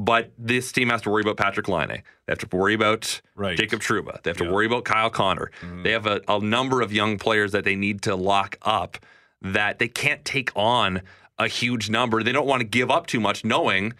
But 0.02 0.32
this 0.38 0.72
team 0.72 0.90
has 0.92 1.02
to 1.02 1.10
worry 1.10 1.24
about 1.24 1.36
Patrik 1.36 1.68
Laine. 1.68 1.90
They 1.90 2.04
have 2.32 2.40
to 2.40 2.56
worry 2.56 2.74
about 2.74 3.20
Right. 3.36 3.58
Jacob 3.58 3.82
Trouba. 3.82 4.24
They 4.24 4.30
have 4.30 4.38
to 4.38 4.46
Yeah. 4.46 4.52
worry 4.52 4.66
about 4.66 4.86
Kyle 4.86 5.10
Connor. 5.10 5.52
Mm-hmm. 5.62 5.84
They 5.84 5.92
have 5.92 6.06
a, 6.06 6.22
a 6.30 6.40
number 6.40 6.80
of 6.82 6.94
young 6.94 7.18
players 7.18 7.52
that 7.52 7.66
they 7.66 7.76
need 7.76 8.02
to 8.04 8.16
lock 8.16 8.58
up 8.62 8.98
that 9.42 9.78
they 9.80 9.90
can't 9.90 10.24
take 10.24 10.52
on 10.56 11.02
a 11.38 11.50
huge 11.50 11.90
number. 11.90 12.24
They 12.24 12.32
don't 12.32 12.48
want 12.48 12.62
to 12.62 12.66
give 12.68 12.90
up 12.90 13.08
too 13.08 13.20
much, 13.20 13.44
knowing 13.44 13.92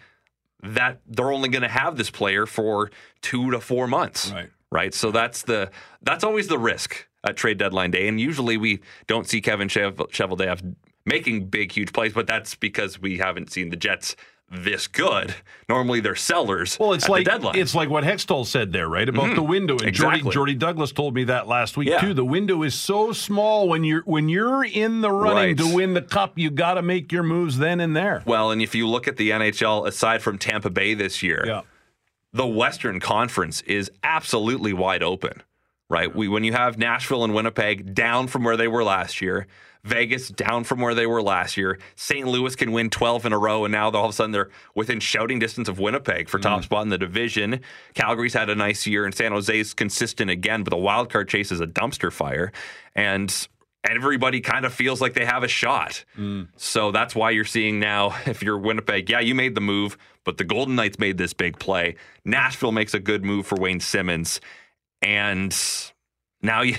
that 0.62 1.00
they're 1.06 1.30
only 1.32 1.50
going 1.50 1.62
to 1.62 1.68
have 1.68 1.96
this 1.98 2.08
player 2.10 2.46
for 2.46 2.90
two 3.20 3.50
to 3.50 3.60
four 3.60 3.86
months. 3.86 4.30
Right. 4.30 4.48
Right. 4.72 4.94
So 4.94 5.10
that's 5.10 5.42
the 5.42 5.70
that's 6.00 6.24
always 6.24 6.46
the 6.48 6.58
risk 6.58 7.06
at 7.24 7.36
trade 7.36 7.58
deadline 7.58 7.90
day. 7.90 8.08
And 8.08 8.18
usually 8.18 8.56
we 8.56 8.80
don't 9.06 9.28
see 9.28 9.42
Kevin 9.42 9.68
Chev- 9.68 9.96
Cheveldayoff 9.96 10.74
making 11.04 11.46
big, 11.48 11.72
huge 11.72 11.92
plays, 11.92 12.14
but 12.14 12.26
that's 12.26 12.54
because 12.54 12.98
we 12.98 13.18
haven't 13.18 13.52
seen 13.52 13.68
the 13.68 13.76
Jets 13.76 14.16
this 14.50 14.88
good. 14.88 15.34
Normally 15.68 16.00
they're 16.00 16.16
sellers. 16.16 16.76
Well, 16.80 16.92
it's 16.92 17.08
like 17.08 17.24
the 17.24 17.30
deadline. 17.30 17.56
it's 17.56 17.74
like 17.74 17.88
what 17.88 18.02
Hextall 18.04 18.44
said 18.44 18.72
there, 18.72 18.88
right? 18.88 19.08
About 19.08 19.26
mm-hmm. 19.26 19.34
the 19.36 19.42
window. 19.42 19.74
And 19.78 19.86
Exactly. 19.86 20.20
Jordy, 20.22 20.34
Jordy 20.34 20.54
Douglas 20.54 20.92
told 20.92 21.14
me 21.14 21.24
that 21.24 21.46
last 21.46 21.76
week 21.76 21.88
Yeah. 21.88 22.00
too. 22.00 22.14
The 22.14 22.24
window 22.24 22.62
is 22.64 22.74
so 22.74 23.12
small 23.12 23.68
when 23.68 23.84
you're 23.84 24.02
when 24.02 24.28
you're 24.28 24.64
in 24.64 25.00
the 25.02 25.10
running 25.10 25.56
Right. 25.56 25.58
to 25.58 25.74
win 25.74 25.94
the 25.94 26.02
cup, 26.02 26.36
you 26.38 26.50
got 26.50 26.74
to 26.74 26.82
make 26.82 27.12
your 27.12 27.22
moves 27.22 27.58
then 27.58 27.80
and 27.80 27.94
there. 27.96 28.22
well, 28.26 28.50
and 28.50 28.60
if 28.60 28.74
you 28.74 28.88
look 28.88 29.06
at 29.06 29.16
the 29.16 29.30
NHL, 29.30 29.86
aside 29.86 30.20
from 30.22 30.36
Tampa 30.36 30.70
Bay 30.70 30.94
this 30.94 31.22
year, 31.22 31.44
Yeah. 31.46 31.60
the 32.32 32.46
Western 32.46 32.98
Conference 33.00 33.60
is 33.62 33.90
absolutely 34.02 34.72
wide 34.72 35.02
open, 35.02 35.42
right? 35.90 36.14
We 36.14 36.28
when 36.28 36.44
you 36.44 36.52
have 36.52 36.78
Nashville 36.78 37.24
and 37.24 37.34
Winnipeg 37.34 37.94
down 37.94 38.28
from 38.28 38.44
where 38.44 38.56
they 38.56 38.68
were 38.68 38.82
last 38.82 39.20
year, 39.20 39.46
Vegas 39.84 40.28
down 40.28 40.64
from 40.64 40.80
where 40.80 40.94
they 40.94 41.06
were 41.06 41.22
last 41.22 41.56
year, 41.56 41.78
St. 41.96 42.26
Louis 42.26 42.54
can 42.54 42.72
win 42.72 42.90
12 42.90 43.26
in 43.26 43.32
a 43.32 43.38
row, 43.38 43.64
and 43.64 43.72
now 43.72 43.90
all 43.90 44.04
of 44.04 44.10
a 44.10 44.12
sudden 44.12 44.30
they're 44.30 44.50
within 44.74 45.00
shouting 45.00 45.38
distance 45.38 45.68
of 45.68 45.78
Winnipeg 45.78 46.28
for 46.28 46.38
top 46.38 46.60
mm. 46.60 46.64
spot 46.64 46.82
in 46.84 46.90
the 46.90 46.98
division. 46.98 47.60
Calgary's 47.94 48.34
had 48.34 48.48
a 48.48 48.54
nice 48.54 48.86
year, 48.86 49.04
and 49.04 49.14
San 49.14 49.32
Jose's 49.32 49.74
consistent 49.74 50.30
again, 50.30 50.62
but 50.62 50.70
the 50.70 50.76
wild 50.76 51.10
card 51.10 51.28
chase 51.28 51.50
is 51.50 51.60
a 51.60 51.66
dumpster 51.66 52.12
fire, 52.12 52.52
and 52.94 53.48
everybody 53.88 54.40
kind 54.40 54.66
of 54.66 54.74
feels 54.74 55.00
like 55.00 55.14
they 55.14 55.24
have 55.24 55.42
a 55.42 55.48
shot. 55.48 56.04
Mm. 56.18 56.48
So 56.56 56.92
that's 56.92 57.14
why 57.14 57.30
you're 57.30 57.44
seeing 57.44 57.80
now, 57.80 58.14
if 58.26 58.42
you're 58.42 58.58
Winnipeg, 58.58 59.08
yeah, 59.08 59.20
you 59.20 59.34
made 59.34 59.54
the 59.54 59.60
move, 59.62 59.96
but 60.24 60.36
the 60.36 60.44
Golden 60.44 60.76
Knights 60.76 60.98
made 60.98 61.16
this 61.16 61.32
big 61.32 61.58
play. 61.58 61.96
Nashville 62.24 62.72
makes 62.72 62.92
a 62.92 63.00
good 63.00 63.24
move 63.24 63.46
for 63.46 63.56
Wayne 63.56 63.80
Simmonds, 63.80 64.40
and 65.02 65.56
now 66.42 66.62
you 66.62 66.76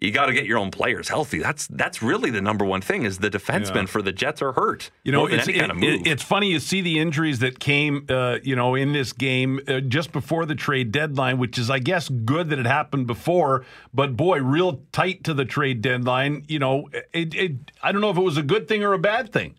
you 0.00 0.10
got 0.10 0.26
to 0.26 0.32
get 0.34 0.44
your 0.44 0.58
own 0.58 0.70
players 0.70 1.08
healthy. 1.08 1.38
That's 1.38 1.66
that's 1.68 2.02
really 2.02 2.28
the 2.30 2.42
number 2.42 2.64
one 2.64 2.80
thing 2.82 3.04
is 3.04 3.18
the 3.18 3.30
defensemen 3.30 3.74
Yeah. 3.82 3.86
for 3.86 4.02
the 4.02 4.12
Jets 4.12 4.42
are 4.42 4.52
hurt. 4.52 4.90
You 5.04 5.12
know, 5.12 5.26
it's, 5.26 5.48
any 5.48 5.58
kind 5.58 5.70
of 5.70 5.78
it- 5.78 5.80
move. 5.80 6.00
it- 6.00 6.06
it's 6.06 6.22
funny 6.22 6.50
you 6.50 6.58
see 6.58 6.80
the 6.82 6.98
injuries 6.98 7.38
that 7.38 7.58
came, 7.60 8.04
uh, 8.10 8.38
you 8.42 8.54
know, 8.56 8.74
in 8.74 8.92
this 8.92 9.12
game 9.12 9.60
uh, 9.68 9.80
just 9.80 10.12
before 10.12 10.44
the 10.46 10.54
trade 10.56 10.90
deadline, 10.92 11.38
which 11.38 11.58
is, 11.58 11.70
I 11.70 11.78
guess, 11.78 12.08
good 12.08 12.50
that 12.50 12.58
it 12.58 12.66
happened 12.66 13.06
before. 13.06 13.64
But 13.94 14.16
boy, 14.16 14.40
real 14.42 14.82
tight 14.92 15.24
to 15.24 15.32
the 15.32 15.44
trade 15.44 15.80
deadline. 15.80 16.44
You 16.48 16.58
know, 16.58 16.88
it, 17.12 17.34
it, 17.34 17.52
I 17.82 17.92
don't 17.92 18.00
know 18.00 18.10
if 18.10 18.18
it 18.18 18.22
was 18.22 18.36
a 18.36 18.42
good 18.42 18.66
thing 18.68 18.82
or 18.82 18.92
a 18.94 18.98
bad 18.98 19.32
thing. 19.32 19.54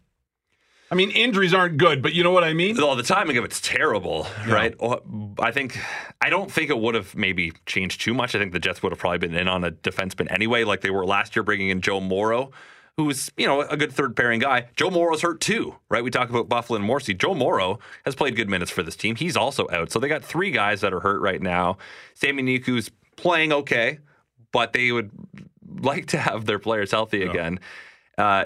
I 0.92 0.96
mean, 0.96 1.10
injuries 1.12 1.54
aren't 1.54 1.78
good, 1.78 2.02
but 2.04 2.14
you 2.14 2.24
know 2.24 2.32
what 2.32 2.44
I 2.44 2.54
mean. 2.54 2.78
Well, 2.78 2.96
the 2.96 3.04
timing 3.04 3.38
of 3.38 3.46
it's 3.46 3.60
terrible, 3.60 4.28
right? 4.48 4.76
Oh, 4.80 5.02
I 5.40 5.52
think 5.52 5.80
I 6.22 6.30
don't 6.30 6.52
think 6.52 6.70
it 6.70 6.78
would 6.78 6.94
have 6.94 7.16
maybe 7.16 7.54
changed 7.66 8.02
too 8.02 8.14
much. 8.14 8.36
I 8.36 8.40
think 8.40 8.54
the 8.54 8.60
Jets 8.60 8.84
would 8.84 8.92
have 8.92 9.00
probably 9.00 9.18
been 9.18 9.34
in 9.34 9.48
on 9.48 9.64
a 9.64 9.72
defenseman 9.72 10.32
anyway, 10.32 10.64
like 10.64 10.82
they 10.82 10.92
were 10.92 11.06
last 11.06 11.36
year, 11.36 11.44
bringing 11.44 11.70
in 11.70 11.82
Joe 11.82 12.00
Morrow, 12.00 12.52
who's 12.98 13.32
you 13.36 13.48
know 13.48 13.62
a 13.62 13.76
good 13.76 13.94
third 13.94 14.16
pairing 14.16 14.40
guy. 14.40 14.68
Joe 14.76 14.92
Morrow's 14.92 15.22
hurt 15.22 15.42
too, 15.42 15.76
right? 15.90 16.04
We 16.04 16.12
talk 16.12 16.30
about 16.30 16.50
Byfuglien 16.50 16.78
and 16.78 16.86
Morrissey. 16.86 17.16
Joe 17.16 17.34
Morrow 17.34 17.80
has 18.06 18.14
played 18.14 18.36
good 18.36 18.50
minutes 18.50 18.70
for 18.70 18.84
this 18.84 18.96
team. 18.96 19.16
He's 19.16 19.36
also 19.36 19.68
out, 19.72 19.92
so 19.92 20.00
they 20.00 20.08
got 20.08 20.24
three 20.24 20.52
guys 20.52 20.82
that 20.82 20.94
are 20.94 21.00
hurt 21.00 21.20
right 21.20 21.42
now. 21.42 21.80
Sami 22.14 22.44
Niku's 22.44 22.92
playing 23.16 23.52
okay, 23.52 23.98
but 24.52 24.74
they 24.74 24.92
would 24.92 25.10
like 25.82 26.06
to 26.08 26.20
have 26.20 26.46
their 26.46 26.60
players 26.60 26.92
healthy 26.92 27.24
again. 27.24 27.60
Uh, 28.18 28.46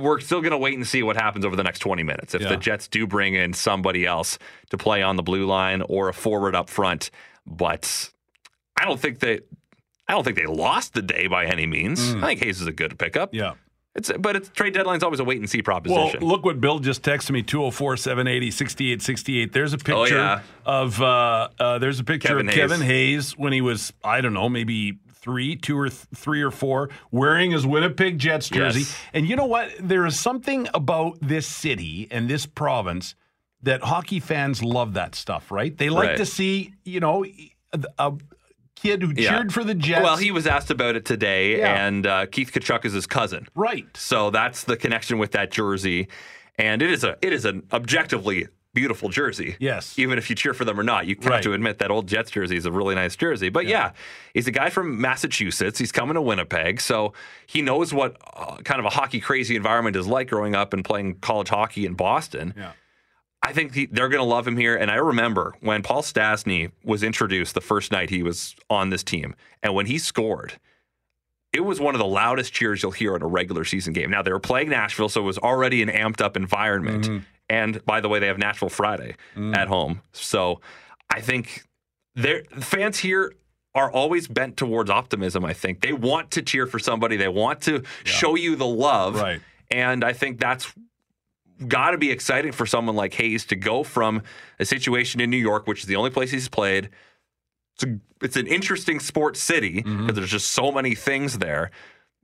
we're 0.00 0.20
still 0.20 0.40
going 0.40 0.52
to 0.52 0.58
wait 0.58 0.74
and 0.74 0.86
see 0.86 1.02
what 1.02 1.16
happens 1.16 1.44
over 1.44 1.56
the 1.56 1.62
next 1.62 1.80
20 1.80 2.02
minutes. 2.02 2.34
If 2.34 2.42
Yeah. 2.42 2.48
the 2.50 2.56
Jets 2.56 2.88
do 2.88 3.06
bring 3.06 3.34
in 3.34 3.52
somebody 3.52 4.06
else 4.06 4.38
to 4.70 4.78
play 4.78 5.02
on 5.02 5.16
the 5.16 5.22
blue 5.22 5.44
line 5.46 5.82
or 5.82 6.08
a 6.08 6.14
forward 6.14 6.54
up 6.54 6.70
front, 6.70 7.10
but 7.46 8.10
I 8.76 8.84
don't 8.84 9.00
think 9.00 9.20
that 9.20 9.46
I 10.08 10.12
don't 10.14 10.24
think 10.24 10.36
they 10.36 10.46
lost 10.46 10.94
the 10.94 11.02
day 11.02 11.26
by 11.26 11.46
any 11.46 11.66
means. 11.66 12.14
I 12.16 12.20
think 12.28 12.42
Hayes 12.42 12.60
is 12.60 12.66
a 12.66 12.72
good 12.72 12.98
pickup. 12.98 13.32
Mm. 13.32 13.38
Yeah. 13.38 13.52
It's 13.94 14.10
but 14.18 14.36
it's 14.36 14.48
trade 14.48 14.72
deadline's 14.72 15.02
always 15.02 15.20
a 15.20 15.24
wait 15.24 15.38
and 15.38 15.48
see 15.50 15.60
proposition. 15.60 16.20
Well, 16.20 16.30
look 16.30 16.44
what 16.46 16.60
Bill 16.62 16.78
just 16.78 17.02
texted 17.02 17.30
me 17.32 17.42
204 17.42 17.98
780 17.98 18.50
6868. 18.50 19.52
There's 19.52 19.74
a 19.74 19.76
picture 19.78 19.94
Oh, 19.94 20.04
yeah. 20.06 20.40
of 20.64 21.00
uh, 21.02 21.48
uh, 21.60 21.78
there's 21.78 22.00
a 22.00 22.04
picture 22.04 22.28
Kevin 22.28 22.48
of 22.48 22.54
Hayes. 22.54 22.60
Kevin 22.70 22.80
Hayes 22.80 23.32
when 23.32 23.52
he 23.52 23.60
was 23.60 23.92
I 24.02 24.22
don't 24.22 24.32
know, 24.32 24.48
maybe 24.48 24.98
3, 25.22 25.56
2 25.56 25.78
or 25.78 25.88
th- 25.88 26.00
3 26.14 26.42
or 26.42 26.50
4 26.50 26.90
wearing 27.10 27.52
his 27.52 27.64
Winnipeg 27.66 28.18
Jets 28.18 28.48
jersey. 28.48 28.80
Yes. 28.80 28.96
And 29.14 29.28
you 29.28 29.36
know 29.36 29.46
what? 29.46 29.70
There 29.80 30.04
is 30.04 30.18
something 30.18 30.68
about 30.74 31.18
this 31.22 31.46
city 31.46 32.08
and 32.10 32.28
this 32.28 32.44
province 32.44 33.14
that 33.62 33.82
hockey 33.82 34.18
fans 34.20 34.62
love 34.64 34.94
that 34.94 35.14
stuff, 35.14 35.50
right? 35.52 35.76
They 35.76 35.88
like 35.88 36.08
Right. 36.08 36.16
to 36.18 36.26
see, 36.26 36.74
you 36.84 36.98
know, 36.98 37.24
a, 37.24 37.80
a 37.98 38.12
kid 38.74 39.02
who 39.02 39.12
Yeah. 39.16 39.30
cheered 39.30 39.54
for 39.54 39.62
the 39.62 39.74
Jets. 39.76 40.02
well, 40.02 40.16
he 40.16 40.32
was 40.32 40.48
asked 40.48 40.72
about 40.72 40.96
it 40.96 41.04
today, 41.04 41.58
Yeah. 41.58 41.86
and 41.86 42.04
uh, 42.04 42.26
Keith 42.26 42.50
Tkachuk 42.52 42.84
is 42.84 42.92
his 42.92 43.06
cousin. 43.06 43.46
right. 43.54 43.86
So 43.96 44.30
that's 44.30 44.64
the 44.64 44.76
connection 44.76 45.18
with 45.18 45.30
that 45.32 45.52
jersey, 45.52 46.08
and 46.58 46.82
it 46.82 46.90
is 46.90 47.04
a 47.04 47.16
it 47.22 47.32
is 47.32 47.44
an 47.44 47.62
objectively 47.72 48.48
beautiful 48.74 49.08
jersey. 49.08 49.56
Yes. 49.58 49.98
Even 49.98 50.18
if 50.18 50.30
you 50.30 50.36
cheer 50.36 50.54
for 50.54 50.64
them 50.64 50.80
or 50.80 50.82
not, 50.82 51.06
you 51.06 51.14
have 51.16 51.26
Right. 51.26 51.42
to 51.42 51.52
admit 51.52 51.78
that 51.78 51.90
old 51.90 52.06
Jets 52.08 52.30
jersey 52.30 52.56
is 52.56 52.64
a 52.66 52.72
really 52.72 52.94
nice 52.94 53.16
jersey. 53.16 53.48
But 53.50 53.66
yeah. 53.66 53.92
he's 54.34 54.46
a 54.46 54.50
guy 54.50 54.70
from 54.70 55.00
Massachusetts. 55.00 55.78
He's 55.78 55.92
coming 55.92 56.14
to 56.14 56.22
Winnipeg, 56.22 56.80
so 56.80 57.12
he 57.46 57.60
knows 57.62 57.92
what 57.92 58.16
uh, 58.34 58.56
kind 58.64 58.80
of 58.80 58.86
a 58.86 58.90
hockey 58.90 59.20
crazy 59.20 59.56
environment 59.56 59.96
is 59.96 60.06
like 60.06 60.28
growing 60.30 60.54
up 60.54 60.72
and 60.72 60.84
playing 60.84 61.16
college 61.16 61.48
hockey 61.50 61.84
in 61.84 61.94
Boston. 61.94 62.54
Yeah. 62.56 62.72
I 63.44 63.52
think 63.52 63.74
he, 63.74 63.86
they're 63.86 64.08
going 64.08 64.20
to 64.22 64.28
love 64.28 64.46
him 64.46 64.56
here. 64.56 64.76
And 64.76 64.88
I 64.90 64.94
remember 64.94 65.54
when 65.60 65.82
Paul 65.82 66.02
Stastny 66.02 66.70
was 66.84 67.02
introduced 67.02 67.54
the 67.54 67.60
first 67.60 67.90
night 67.90 68.08
he 68.08 68.22
was 68.22 68.54
on 68.70 68.90
this 68.90 69.02
team, 69.02 69.34
and 69.62 69.74
when 69.74 69.86
he 69.86 69.98
scored, 69.98 70.54
it 71.52 71.60
was 71.64 71.80
one 71.80 71.94
of 71.94 71.98
the 71.98 72.06
loudest 72.06 72.52
cheers 72.52 72.82
you'll 72.82 72.92
hear 72.92 73.14
in 73.16 73.20
a 73.22 73.26
regular 73.26 73.64
season 73.64 73.92
game. 73.92 74.10
Now 74.10 74.22
they 74.22 74.32
were 74.32 74.38
playing 74.40 74.70
Nashville, 74.70 75.08
so 75.10 75.20
it 75.20 75.24
was 75.24 75.38
already 75.38 75.82
an 75.82 75.88
amped 75.90 76.20
up 76.22 76.36
environment. 76.36 77.24
And 77.48 77.84
by 77.84 78.00
the 78.00 78.08
way, 78.08 78.18
they 78.18 78.28
have 78.28 78.38
Nashville 78.38 78.68
Friday 78.70 79.16
at 79.36 79.68
home, 79.68 80.00
so 80.12 80.60
I 81.10 81.20
think 81.20 81.64
their 82.14 82.44
fans 82.60 82.98
here 82.98 83.34
are 83.74 83.90
always 83.90 84.28
bent 84.28 84.56
towards 84.56 84.90
optimism. 84.90 85.44
I 85.44 85.52
think 85.52 85.80
they 85.80 85.92
want 85.92 86.30
to 86.32 86.42
cheer 86.42 86.66
for 86.66 86.78
somebody, 86.78 87.16
they 87.16 87.28
want 87.28 87.60
to 87.62 87.82
show 88.04 88.34
you 88.36 88.56
the 88.56 88.66
love, 88.66 89.16
Right. 89.16 89.40
and 89.70 90.04
I 90.04 90.12
think 90.12 90.38
that's 90.40 90.72
got 91.68 91.90
to 91.92 91.98
be 91.98 92.10
exciting 92.10 92.52
for 92.52 92.66
someone 92.66 92.96
like 92.96 93.14
Hayes 93.14 93.44
to 93.46 93.56
go 93.56 93.82
from 93.84 94.22
a 94.58 94.64
situation 94.64 95.20
in 95.20 95.30
New 95.30 95.36
York, 95.36 95.66
which 95.66 95.80
is 95.80 95.86
the 95.86 95.96
only 95.96 96.10
place 96.10 96.30
he's 96.30 96.48
played. 96.48 96.88
It's, 97.76 97.84
a, 97.84 97.98
it's 98.22 98.36
an 98.36 98.46
interesting 98.46 98.98
sports 99.00 99.40
city 99.40 99.76
because 99.82 99.92
Mm-hmm. 99.92 100.14
there's 100.14 100.30
just 100.30 100.52
so 100.52 100.72
many 100.72 100.94
things 100.94 101.38
there. 101.38 101.70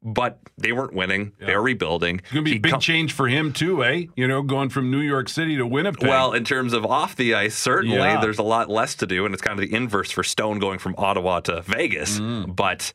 But 0.00 0.38
they 0.57 0.71
weren't 0.73 0.95
winning; 0.95 1.33
They're 1.40 1.61
rebuilding. 1.61 2.21
It's 2.21 2.31
going 2.33 2.45
to 2.45 2.50
be 2.52 2.57
a 2.57 2.61
big 2.61 2.71
come- 2.73 2.81
change 2.81 3.12
for 3.12 3.26
him, 3.26 3.52
too, 3.52 3.83
eh? 3.85 4.05
You 4.17 4.28
know, 4.28 4.43
going 4.43 4.69
from 4.69 4.90
New 4.93 5.00
York 5.00 5.28
City 5.28 5.57
to 5.57 5.67
Winnipeg. 5.67 6.07
Well, 6.09 6.33
in 6.35 6.45
terms 6.45 6.73
of 6.73 6.87
off 6.87 7.17
the 7.17 7.35
ice, 7.35 7.57
certainly 7.57 7.97
Yeah. 7.97 8.21
there's 8.21 8.38
a 8.38 8.45
lot 8.45 8.71
less 8.71 8.95
to 8.97 9.07
do, 9.07 9.25
and 9.26 9.35
it's 9.35 9.43
kind 9.43 9.59
of 9.61 9.69
the 9.69 9.75
inverse 9.75 10.12
for 10.12 10.23
Stone 10.23 10.61
going 10.61 10.78
from 10.78 10.95
Ottawa 10.97 11.40
to 11.40 11.62
Vegas. 11.62 12.21
Mm. 12.21 12.55
But 12.55 12.93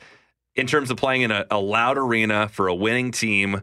in 0.56 0.66
terms 0.66 0.90
of 0.92 0.98
playing 0.98 1.24
in 1.24 1.32
a, 1.32 1.46
a 1.52 1.60
loud 1.60 1.98
arena 1.98 2.48
for 2.48 2.68
a 2.70 2.76
winning 2.76 3.12
team 3.12 3.62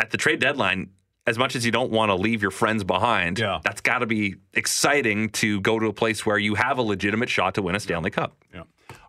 at 0.00 0.10
the 0.10 0.16
trade 0.16 0.40
deadline, 0.40 0.90
as 1.26 1.38
much 1.38 1.54
as 1.54 1.64
you 1.64 1.70
don't 1.72 1.90
want 1.92 2.08
to 2.08 2.14
leave 2.14 2.42
your 2.42 2.50
friends 2.50 2.84
behind, 2.84 3.38
Yeah. 3.38 3.60
that's 3.62 3.80
got 3.82 3.98
to 3.98 4.06
be 4.06 4.36
exciting 4.54 5.28
to 5.30 5.60
go 5.60 5.78
to 5.78 5.86
a 5.86 5.92
place 5.92 6.24
where 6.26 6.38
you 6.38 6.54
have 6.54 6.78
a 6.78 6.82
legitimate 6.82 7.28
shot 7.28 7.54
to 7.56 7.62
win 7.62 7.74
a 7.74 7.80
Stanley 7.80 8.10
Cup. 8.10 8.34
Yeah. 8.52 8.62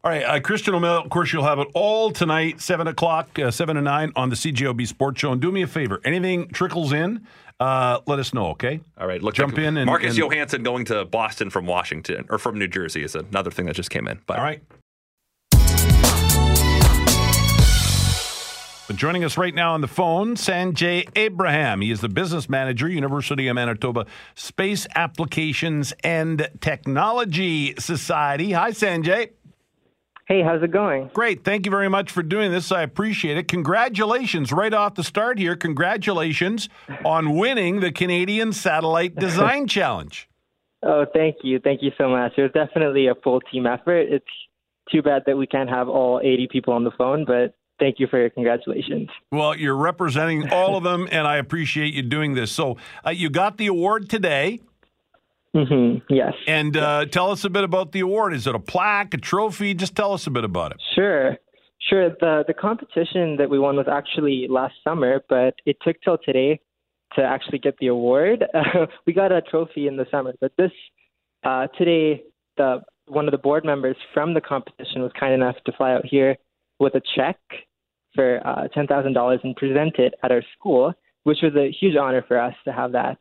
All 0.03 0.11
right, 0.11 0.23
uh, 0.23 0.39
Christian 0.39 0.73
Aumell, 0.73 1.03
of 1.03 1.09
course, 1.09 1.31
you'll 1.33 1.43
have 1.43 1.59
it 1.59 1.67
all 1.73 2.11
tonight, 2.11 2.59
7 2.61 2.87
o'clock, 2.87 3.37
uh, 3.39 3.51
7 3.51 3.75
to 3.75 3.81
9 3.81 4.11
on 4.15 4.29
the 4.29 4.35
CJOB 4.35 4.85
Sports 4.87 5.21
Show. 5.21 5.31
And 5.31 5.41
do 5.41 5.51
me 5.51 5.61
a 5.61 5.67
favor, 5.67 6.01
anything 6.03 6.47
trickles 6.49 6.91
in, 6.93 7.25
uh, 7.59 7.99
let 8.07 8.19
us 8.19 8.33
know, 8.33 8.47
okay? 8.47 8.81
All 8.99 9.07
right, 9.07 9.21
look, 9.21 9.35
Jump 9.35 9.57
in 9.57 9.77
and- 9.77 9.85
Marcus 9.85 10.09
and- 10.09 10.17
Johansson 10.17 10.63
going 10.63 10.85
to 10.85 11.05
Boston 11.05 11.49
from 11.49 11.65
Washington 11.65 12.25
or 12.29 12.37
from 12.37 12.57
New 12.57 12.67
Jersey 12.67 13.03
is 13.03 13.15
another 13.15 13.51
thing 13.51 13.65
that 13.67 13.75
just 13.75 13.89
came 13.89 14.07
in. 14.07 14.19
But 14.25 14.37
All 14.39 14.43
right. 14.43 14.61
But 18.85 18.97
joining 18.97 19.23
us 19.23 19.37
right 19.37 19.55
now 19.55 19.75
on 19.75 19.81
the 19.81 19.87
phone, 19.87 20.35
Sanjay 20.35 21.07
Abraham. 21.15 21.79
He 21.79 21.89
is 21.89 22.01
the 22.01 22.09
business 22.09 22.49
manager, 22.49 22.89
University 22.89 23.47
of 23.47 23.55
Manitoba 23.55 24.05
Space 24.35 24.85
Applications 24.93 25.93
and 26.03 26.49
Technology 26.59 27.75
Society. 27.79 28.51
Hi, 28.51 28.71
Sanjay. 28.71 29.29
Hey, 30.33 30.41
how's 30.41 30.63
it 30.63 30.71
going? 30.71 31.11
Great. 31.13 31.43
Thank 31.43 31.67
you 31.67 31.69
very 31.69 31.89
much 31.89 32.09
for 32.09 32.23
doing 32.23 32.51
this. 32.51 32.71
I 32.71 32.81
appreciate 32.81 33.37
it. 33.37 33.47
Congratulations 33.47 34.51
right 34.51 34.73
off 34.73 34.95
the 34.95 35.03
start 35.03 35.37
here. 35.37 35.55
Congratulations 35.55 36.69
on 37.05 37.37
winning 37.37 37.81
the 37.81 37.91
Canadian 37.91 38.51
Satellite 38.51 39.15
Design 39.15 39.67
Challenge. 39.67 40.27
Oh, 40.81 41.05
thank 41.13 41.35
you. 41.43 41.59
Thank 41.59 41.83
you 41.83 41.91
so 41.99 42.09
much. 42.09 42.31
It 42.35 42.41
was 42.41 42.51
definitely 42.51 43.05
a 43.05 43.13
full 43.23 43.41
team 43.41 43.67
effort. 43.67 44.07
It's 44.09 44.25
too 44.91 45.03
bad 45.03 45.21
that 45.27 45.37
we 45.37 45.45
can't 45.45 45.69
have 45.69 45.87
all 45.87 46.19
80 46.19 46.47
people 46.51 46.73
on 46.73 46.83
the 46.83 46.91
phone, 46.97 47.25
but 47.25 47.53
thank 47.79 47.99
you 47.99 48.07
for 48.07 48.17
your 48.19 48.31
congratulations. 48.31 49.09
Well, 49.31 49.55
you're 49.55 49.77
representing 49.77 50.51
all 50.51 50.75
of 50.75 50.83
them, 50.83 51.07
and 51.11 51.27
I 51.27 51.37
appreciate 51.37 51.93
you 51.93 52.01
doing 52.01 52.33
this. 52.33 52.51
So, 52.51 52.77
uh, 53.05 53.11
you 53.11 53.29
got 53.29 53.57
the 53.57 53.67
award 53.67 54.09
today, 54.09 54.61
hmm 55.53 55.95
Yes. 56.09 56.33
and 56.47 56.75
uh, 56.75 57.05
tell 57.05 57.31
us 57.31 57.43
a 57.43 57.49
bit 57.49 57.63
about 57.63 57.91
the 57.91 57.99
award. 58.01 58.33
Is 58.33 58.47
it 58.47 58.55
a 58.55 58.59
plaque, 58.59 59.13
a 59.13 59.17
trophy? 59.17 59.73
Just 59.73 59.95
tell 59.95 60.13
us 60.13 60.25
a 60.27 60.31
bit 60.31 60.43
about 60.43 60.71
it. 60.71 60.81
Sure. 60.95 61.37
Sure. 61.89 62.09
The 62.09 62.43
the 62.47 62.53
competition 62.53 63.37
that 63.37 63.49
we 63.49 63.59
won 63.59 63.75
was 63.75 63.87
actually 63.91 64.47
last 64.49 64.75
summer, 64.83 65.21
but 65.29 65.55
it 65.65 65.77
took 65.81 65.97
till 66.01 66.17
today 66.17 66.59
to 67.15 67.21
actually 67.23 67.59
get 67.59 67.77
the 67.79 67.87
award. 67.87 68.43
we 69.05 69.13
got 69.13 69.31
a 69.31 69.41
trophy 69.41 69.87
in 69.87 69.97
the 69.97 70.05
summer, 70.09 70.33
but 70.41 70.53
this 70.57 70.71
uh, 71.43 71.67
today 71.77 72.23
the 72.57 72.81
one 73.07 73.27
of 73.27 73.31
the 73.31 73.37
board 73.37 73.65
members 73.65 73.97
from 74.13 74.33
the 74.33 74.41
competition 74.41 75.01
was 75.01 75.11
kind 75.19 75.33
enough 75.33 75.55
to 75.65 75.71
fly 75.73 75.91
out 75.93 76.05
here 76.05 76.37
with 76.79 76.95
a 76.95 77.01
check 77.15 77.37
for 78.15 78.45
uh, 78.47 78.67
ten 78.73 78.87
thousand 78.87 79.13
dollars 79.13 79.41
and 79.43 79.55
present 79.55 79.95
it 79.99 80.13
at 80.23 80.31
our 80.31 80.43
school, 80.57 80.93
which 81.23 81.39
was 81.43 81.53
a 81.55 81.71
huge 81.79 81.95
honor 81.97 82.23
for 82.27 82.39
us 82.39 82.55
to 82.65 82.71
have 82.71 82.93
that 82.93 83.17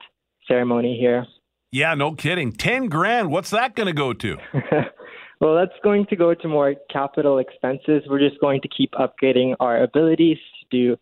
ceremony 0.47 0.97
here. 0.99 1.27
Yeah, 1.73 1.95
no 1.95 2.13
kidding. 2.13 2.53
10 2.53 2.87
grand. 2.89 3.31
What's 3.31 3.49
that 3.51 3.75
going 3.75 3.87
to 3.87 3.95
go 3.95 4.13
to? 4.13 4.37
well, 5.41 5.57
that's 5.57 5.73
going 5.83 6.05
to 6.11 6.17
go 6.17 6.35
to 6.35 6.47
more 6.47 6.75
capital 6.93 7.39
expenses. 7.39 8.03
We're 8.09 8.19
just 8.19 8.39
going 8.41 8.61
to 8.61 8.69
keep 8.69 8.93
upgrading 8.93 9.57
our 9.59 9.83
abilities 9.83 10.37
to 10.61 10.67
do 10.71 10.97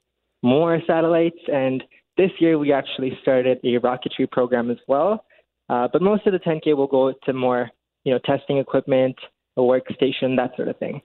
more 0.45 0.81
satellites. 0.87 1.41
And 1.53 1.83
this 2.17 2.31
year, 2.39 2.57
we 2.57 2.73
actually 2.73 3.19
started 3.21 3.59
a 3.65 3.81
rocketry 3.81 4.31
program 4.31 4.71
as 4.71 4.79
well. 4.87 5.25
Uh, 5.69 5.89
but 5.93 6.03
most 6.03 6.25
of 6.27 6.33
the 6.33 6.39
10K 6.39 6.77
will 6.77 6.87
go 6.87 7.15
to 7.25 7.33
more, 7.33 7.69
you 8.05 8.13
know, 8.13 8.21
testing 8.25 8.59
equipment, 8.59 9.17
a 9.57 9.61
workstation, 9.61 10.37
that 10.37 10.53
sort 10.55 10.69
of 10.69 10.79
thing. 10.79 11.03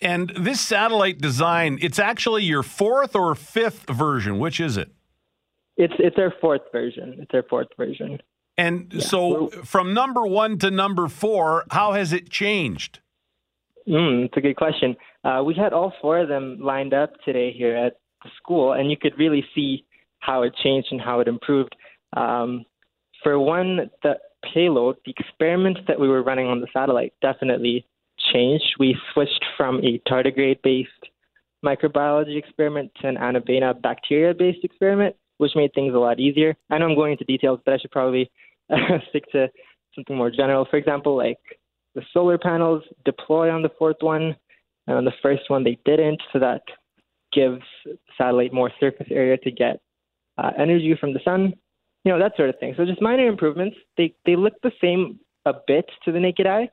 And 0.00 0.30
this 0.30 0.60
satellite 0.60 1.18
design, 1.18 1.78
it's 1.82 1.98
actually 1.98 2.44
your 2.44 2.62
fourth 2.62 3.16
or 3.16 3.34
fifth 3.34 3.88
version. 3.90 4.38
Which 4.38 4.60
is 4.60 4.76
it? 4.76 4.90
It's 5.76 5.94
it's 5.98 6.16
our 6.18 6.32
fourth 6.40 6.62
version. 6.72 7.16
It's 7.18 7.30
our 7.34 7.42
fourth 7.48 7.68
version. 7.76 8.18
And 8.60 9.02
so 9.02 9.48
from 9.64 9.94
number 9.94 10.26
one 10.26 10.58
to 10.58 10.70
number 10.70 11.08
four, 11.08 11.64
how 11.70 11.92
has 11.92 12.12
it 12.12 12.28
changed? 12.28 13.00
Mm, 13.88 14.26
it's 14.26 14.36
a 14.36 14.40
good 14.42 14.56
question. 14.56 14.96
Uh, 15.24 15.42
we 15.46 15.54
had 15.54 15.72
all 15.72 15.94
four 16.02 16.18
of 16.18 16.28
them 16.28 16.58
lined 16.60 16.92
up 16.92 17.14
today 17.24 17.52
here 17.52 17.74
at 17.74 17.94
the 18.22 18.28
school, 18.36 18.74
and 18.74 18.90
you 18.90 18.98
could 18.98 19.18
really 19.18 19.42
see 19.54 19.86
how 20.18 20.42
it 20.42 20.54
changed 20.62 20.88
and 20.90 21.00
how 21.00 21.20
it 21.20 21.28
improved. 21.28 21.74
Um, 22.14 22.66
for 23.22 23.38
one, 23.38 23.90
the 24.02 24.18
payload, 24.52 24.96
the 25.06 25.14
experiment 25.18 25.78
that 25.88 25.98
we 25.98 26.08
were 26.08 26.22
running 26.22 26.46
on 26.46 26.60
the 26.60 26.68
satellite 26.70 27.14
definitely 27.22 27.86
changed. 28.30 28.74
We 28.78 28.94
switched 29.14 29.42
from 29.56 29.78
a 29.78 30.02
tardigrade 30.06 30.60
based 30.62 30.90
microbiology 31.64 32.36
experiment 32.36 32.92
to 33.00 33.08
an 33.08 33.16
anabaena 33.16 33.80
bacteria 33.80 34.34
based 34.34 34.64
experiment, 34.64 35.16
which 35.38 35.52
made 35.56 35.72
things 35.72 35.94
a 35.94 35.98
lot 35.98 36.20
easier. 36.20 36.54
I 36.68 36.76
know 36.76 36.88
I'm 36.88 36.94
going 36.94 37.12
into 37.12 37.24
details, 37.24 37.60
but 37.64 37.72
I 37.72 37.78
should 37.78 37.90
probably 37.90 38.30
stick 39.10 39.24
to 39.32 39.48
something 39.94 40.16
more 40.16 40.30
general. 40.30 40.66
For 40.70 40.76
example, 40.76 41.16
like 41.16 41.38
the 41.94 42.02
solar 42.12 42.38
panels 42.38 42.82
deploy 43.04 43.50
on 43.50 43.62
the 43.62 43.70
fourth 43.78 43.96
one, 44.00 44.36
and 44.86 44.96
on 44.96 45.04
the 45.04 45.12
first 45.22 45.48
one 45.48 45.64
they 45.64 45.78
didn't, 45.84 46.20
so 46.32 46.38
that 46.38 46.62
gives 47.32 47.62
satellite 48.18 48.52
more 48.52 48.70
surface 48.80 49.06
area 49.10 49.36
to 49.38 49.50
get 49.50 49.80
uh, 50.38 50.50
energy 50.58 50.96
from 50.98 51.12
the 51.12 51.20
sun, 51.24 51.52
you 52.04 52.12
know 52.12 52.18
that 52.18 52.36
sort 52.36 52.48
of 52.48 52.58
thing. 52.58 52.74
So 52.76 52.84
just 52.84 53.02
minor 53.02 53.26
improvements. 53.26 53.76
They 53.96 54.14
they 54.24 54.36
look 54.36 54.54
the 54.62 54.72
same 54.80 55.20
a 55.46 55.52
bit 55.66 55.86
to 56.04 56.12
the 56.12 56.20
naked 56.20 56.46
eye, 56.46 56.68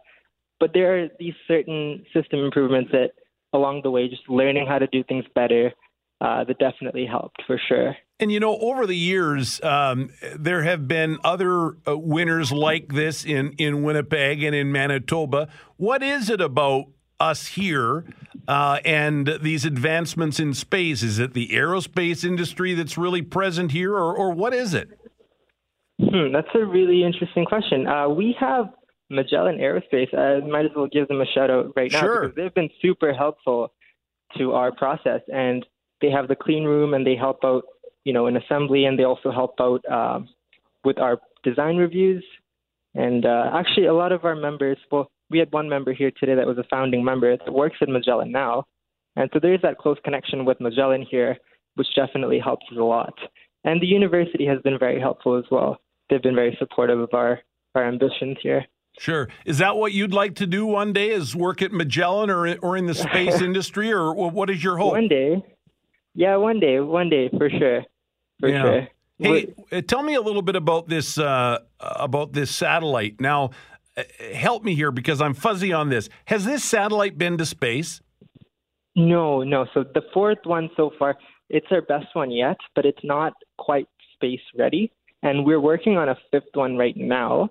but 0.59 0.71
there 0.73 0.97
are 0.97 1.07
these 1.19 1.33
certain 1.47 2.05
system 2.13 2.39
improvements 2.39 2.91
that 2.91 3.11
along 3.53 3.81
the 3.83 3.91
way, 3.91 4.07
just 4.07 4.27
learning 4.29 4.67
how 4.67 4.79
to 4.79 4.87
do 4.87 5.03
things 5.03 5.25
better, 5.35 5.71
uh, 6.21 6.43
that 6.43 6.57
definitely 6.59 7.05
helped 7.05 7.41
for 7.45 7.59
sure. 7.67 7.95
And 8.19 8.31
you 8.31 8.39
know, 8.39 8.57
over 8.57 8.87
the 8.87 8.95
years, 8.95 9.61
um, 9.63 10.09
there 10.35 10.63
have 10.63 10.87
been 10.87 11.17
other 11.23 11.77
uh, 11.87 11.95
winners 11.97 12.51
like 12.51 12.93
this 12.93 13.23
in, 13.23 13.53
in 13.59 13.83
Winnipeg 13.83 14.41
and 14.41 14.55
in 14.55 14.71
Manitoba. 14.71 15.47
What 15.77 16.01
is 16.01 16.29
it 16.29 16.41
about 16.41 16.85
us 17.19 17.47
here 17.47 18.05
uh, 18.47 18.79
and 18.83 19.37
these 19.41 19.65
advancements 19.65 20.39
in 20.39 20.55
space? 20.55 21.03
Is 21.03 21.19
it 21.19 21.33
the 21.33 21.49
aerospace 21.49 22.23
industry 22.23 22.73
that's 22.73 22.97
really 22.97 23.21
present 23.21 23.71
here, 23.71 23.93
or, 23.93 24.15
or 24.15 24.31
what 24.33 24.53
is 24.53 24.73
it? 24.73 24.89
Hmm, 25.99 26.31
that's 26.31 26.47
a 26.55 26.65
really 26.65 27.03
interesting 27.03 27.45
question. 27.45 27.87
Uh, 27.87 28.07
we 28.09 28.35
have 28.39 28.69
Magellan 29.09 29.57
Aerospace. 29.57 30.13
I 30.15 30.45
might 30.45 30.65
as 30.65 30.71
well 30.75 30.87
give 30.87 31.07
them 31.07 31.21
a 31.21 31.25
shout 31.25 31.49
out 31.49 31.73
right 31.75 31.91
now 31.91 31.99
Sure. 32.01 32.21
because 32.21 32.35
they've 32.35 32.53
been 32.53 32.69
super 32.81 33.13
helpful 33.13 33.73
to 34.37 34.53
our 34.53 34.71
process, 34.71 35.21
and 35.31 35.65
they 36.01 36.09
have 36.09 36.27
the 36.27 36.35
clean 36.35 36.63
room 36.63 36.93
and 36.93 37.05
they 37.05 37.15
help 37.15 37.39
out, 37.43 37.63
you 38.03 38.13
know, 38.13 38.27
in 38.27 38.37
assembly, 38.37 38.85
and 38.85 38.97
they 38.97 39.03
also 39.03 39.31
help 39.31 39.55
out 39.59 39.81
uh, 39.91 40.19
with 40.83 40.99
our 40.99 41.17
design 41.43 41.77
reviews. 41.77 42.23
And 42.95 43.25
uh, 43.25 43.51
actually, 43.53 43.85
a 43.85 43.93
lot 43.93 44.11
of 44.11 44.25
our 44.25 44.35
members, 44.35 44.77
well, 44.91 45.09
we 45.29 45.39
had 45.39 45.51
one 45.51 45.69
member 45.69 45.93
here 45.93 46.11
today 46.17 46.35
that 46.35 46.47
was 46.47 46.57
a 46.57 46.63
founding 46.69 47.03
member 47.03 47.35
that 47.37 47.53
works 47.53 47.77
at 47.81 47.89
Magellan 47.89 48.31
now, 48.31 48.65
and 49.17 49.29
so 49.33 49.39
there 49.41 49.53
is 49.53 49.61
that 49.63 49.77
close 49.77 49.97
connection 50.03 50.45
with 50.45 50.61
Magellan 50.61 51.05
here, 51.09 51.37
which 51.75 51.87
definitely 51.95 52.39
helps 52.39 52.65
us 52.71 52.77
a 52.77 52.83
lot. 52.83 53.13
And 53.63 53.81
the 53.81 53.87
university 53.87 54.45
has 54.45 54.61
been 54.61 54.77
very 54.79 54.99
helpful 54.99 55.37
as 55.37 55.43
well. 55.51 55.77
they've 56.09 56.21
been 56.21 56.35
very 56.35 56.55
supportive 56.59 56.99
of 56.99 57.09
our 57.13 57.39
our 57.75 57.85
ambitions 57.85 58.37
here. 58.41 58.65
Sure. 58.99 59.27
Is 59.45 59.59
that 59.59 59.75
what 59.75 59.91
you'd 59.93 60.13
like 60.13 60.35
to 60.35 60.47
do 60.47 60.65
one 60.65 60.93
day? 60.93 61.09
Is 61.09 61.35
work 61.35 61.61
at 61.61 61.71
Magellan 61.71 62.29
or 62.29 62.57
or 62.59 62.77
in 62.77 62.85
the 62.85 62.93
space 62.93 63.41
industry, 63.49 63.91
or 63.91 64.13
what 64.13 64.49
is 64.49 64.63
your 64.63 64.77
hope? 64.77 64.93
One 64.93 65.07
day, 65.07 65.43
yeah, 66.17 66.35
one 66.35 66.59
day, 66.59 66.79
one 66.79 67.09
day 67.09 67.29
for 67.29 67.47
sure, 67.47 67.83
for 68.39 68.49
yeah. 68.49 68.61
sure. 68.63 68.87
Hey, 69.19 69.53
uh, 69.71 69.81
tell 69.81 70.01
me 70.01 70.15
a 70.15 70.21
little 70.21 70.41
bit 70.41 70.55
about 70.55 70.87
this 70.89 71.19
uh, 71.19 71.59
about 71.79 72.33
this 72.33 72.49
satellite. 72.49 73.21
Now, 73.21 73.51
uh, 73.95 74.01
help 74.33 74.63
me 74.63 74.73
here 74.73 74.91
because 74.91 75.21
I'm 75.21 75.35
fuzzy 75.35 75.71
on 75.71 75.89
this. 75.89 76.09
Has 76.25 76.43
this 76.43 76.63
satellite 76.63 77.19
been 77.19 77.37
to 77.37 77.45
space? 77.45 78.01
No, 78.95 79.43
no. 79.43 79.67
So 79.75 79.83
the 79.83 80.01
fourth 80.11 80.39
one 80.43 80.71
so 80.75 80.89
far, 80.97 81.17
it's 81.49 81.67
our 81.69 81.83
best 81.83 82.07
one 82.13 82.31
yet, 82.31 82.57
but 82.75 82.83
it's 82.83 83.03
not 83.03 83.33
quite 83.59 83.87
space 84.15 84.41
ready. 84.57 84.91
And 85.21 85.45
we're 85.45 85.61
working 85.61 85.97
on 85.97 86.09
a 86.09 86.17
fifth 86.31 86.55
one 86.55 86.77
right 86.77 86.97
now. 86.97 87.49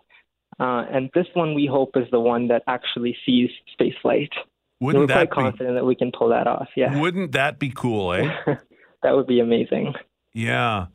Uh, 0.58 0.84
and 0.90 1.08
this 1.14 1.26
one 1.34 1.54
we 1.54 1.66
hope 1.66 1.90
is 1.94 2.10
the 2.10 2.18
one 2.18 2.48
that 2.48 2.62
actually 2.66 3.16
sees 3.24 3.50
space 3.72 3.94
flight. 4.02 4.32
Wouldn't 4.80 5.02
we're 5.02 5.06
that 5.06 5.30
quite 5.30 5.50
confident 5.50 5.76
that 5.76 5.84
we 5.84 5.94
can 5.94 6.12
pull 6.12 6.28
that 6.30 6.46
off. 6.46 6.68
Yeah. 6.76 6.98
Wouldn't 7.00 7.32
that 7.32 7.58
be 7.58 7.70
cool, 7.70 8.12
eh? 8.12 8.30
that 9.02 9.16
would 9.16 9.26
be 9.26 9.40
amazing. 9.40 9.94
Yeah. 10.34 10.86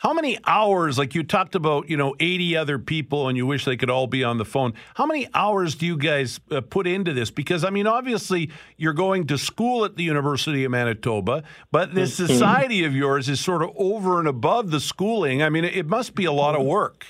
How 0.00 0.14
many 0.14 0.38
hours, 0.46 0.98
like 0.98 1.14
you 1.14 1.22
talked 1.22 1.54
about, 1.54 1.90
you 1.90 1.96
know, 1.96 2.14
80 2.18 2.56
other 2.56 2.78
people 2.78 3.28
and 3.28 3.36
you 3.36 3.44
wish 3.44 3.66
they 3.66 3.76
could 3.76 3.90
all 3.90 4.06
be 4.06 4.24
on 4.24 4.38
the 4.38 4.46
phone. 4.46 4.72
How 4.94 5.04
many 5.04 5.28
hours 5.34 5.74
do 5.74 5.84
you 5.84 5.98
guys 5.98 6.40
uh, 6.50 6.62
put 6.62 6.86
into 6.86 7.12
this? 7.12 7.30
Because, 7.30 7.64
I 7.64 7.70
mean, 7.70 7.86
obviously 7.86 8.50
you're 8.78 8.94
going 8.94 9.26
to 9.26 9.36
school 9.36 9.84
at 9.84 9.96
the 9.96 10.02
University 10.02 10.64
of 10.64 10.70
Manitoba, 10.70 11.42
but 11.70 11.94
this 11.94 12.16
mm-hmm. 12.16 12.28
society 12.28 12.84
of 12.84 12.94
yours 12.94 13.28
is 13.28 13.40
sort 13.40 13.62
of 13.62 13.72
over 13.76 14.18
and 14.18 14.26
above 14.26 14.70
the 14.70 14.80
schooling. 14.80 15.42
I 15.42 15.50
mean, 15.50 15.64
it 15.64 15.86
must 15.86 16.14
be 16.14 16.24
a 16.24 16.32
lot 16.32 16.54
of 16.54 16.64
work. 16.64 17.06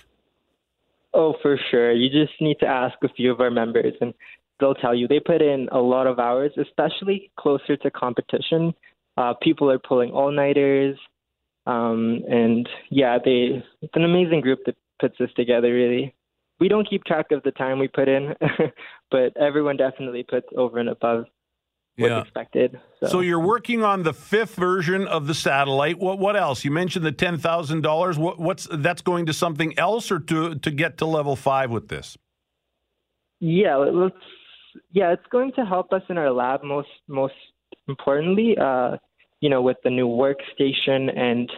Oh, 1.15 1.35
for 1.43 1.59
sure. 1.71 1.93
You 1.93 2.09
just 2.09 2.41
need 2.41 2.59
to 2.59 2.67
ask 2.67 2.97
a 3.05 3.09
few 3.09 3.33
of 3.33 3.41
our 3.41 3.51
members, 3.51 3.95
and 4.01 4.15
they'll 4.61 4.75
tell 4.75 4.95
you 4.95 5.09
they 5.09 5.21
put 5.21 5.43
in 5.43 5.69
a 5.73 5.79
lot 5.79 6.07
of 6.07 6.19
hours, 6.19 6.53
especially 6.61 7.31
closer 7.39 7.77
to 7.79 7.91
competition. 7.91 8.75
Uh, 9.17 9.35
people 9.43 9.71
are 9.71 9.79
pulling 9.79 10.11
all 10.11 10.31
nighters. 10.31 10.97
Um, 11.67 12.23
and 12.29 12.69
yeah, 12.91 13.19
they 13.23 13.63
it's 13.83 13.95
an 13.95 14.05
amazing 14.05 14.41
group 14.41 14.61
that 14.67 14.77
puts 15.01 15.17
this 15.19 15.31
together. 15.37 15.73
Really, 15.73 16.15
we 16.59 16.69
don't 16.69 16.89
keep 16.89 17.05
track 17.05 17.27
of 17.33 17.43
the 17.43 17.51
time 17.53 17.79
we 17.79 17.89
put 17.89 18.09
in, 18.09 18.35
but 19.11 19.37
everyone 19.37 19.77
definitely 19.77 20.23
puts 20.23 20.47
over 20.57 20.79
and 20.79 20.89
above 20.89 21.25
what's 21.97 22.27
expected. 22.27 22.81
So. 23.01 23.07
so. 23.07 23.21
you're 23.21 23.41
working 23.41 23.83
on 23.83 24.03
the 24.03 24.13
fifth 24.13 24.55
version 24.55 25.07
of 25.07 25.27
the 25.27 25.35
satellite. 25.35 25.99
What 25.99 26.19
what 26.19 26.37
else? 26.37 26.65
You 26.65 26.71
mentioned 26.71 27.05
the 27.05 27.13
ten 27.13 27.39
thousand 27.39 27.83
dollars. 27.83 28.19
What 28.19 28.39
what's 28.39 28.67
that's 28.71 29.03
going 29.03 29.27
to 29.27 29.33
something 29.33 29.79
else 29.79 30.11
or 30.11 30.19
to 30.19 30.55
to 30.57 30.71
get 30.71 30.99
to 30.99 31.07
level 31.07 31.37
five 31.37 31.71
with 31.71 31.89
this? 31.89 32.17
Yeah, 33.41 33.77
let's. 33.77 34.17
Yeah, 34.93 35.13
it's 35.13 35.27
going 35.31 35.53
to 35.57 35.65
help 35.65 35.93
us 35.93 36.03
in 36.09 36.19
our 36.19 36.31
lab 36.31 36.63
most 36.63 36.89
most 37.09 37.35
importantly. 37.89 38.57
Uh, 38.61 38.97
you 39.41 39.49
know, 39.49 39.63
with 39.63 39.79
the 39.85 39.91
new 39.91 40.07
workstation 40.07 41.17
and 41.17 41.51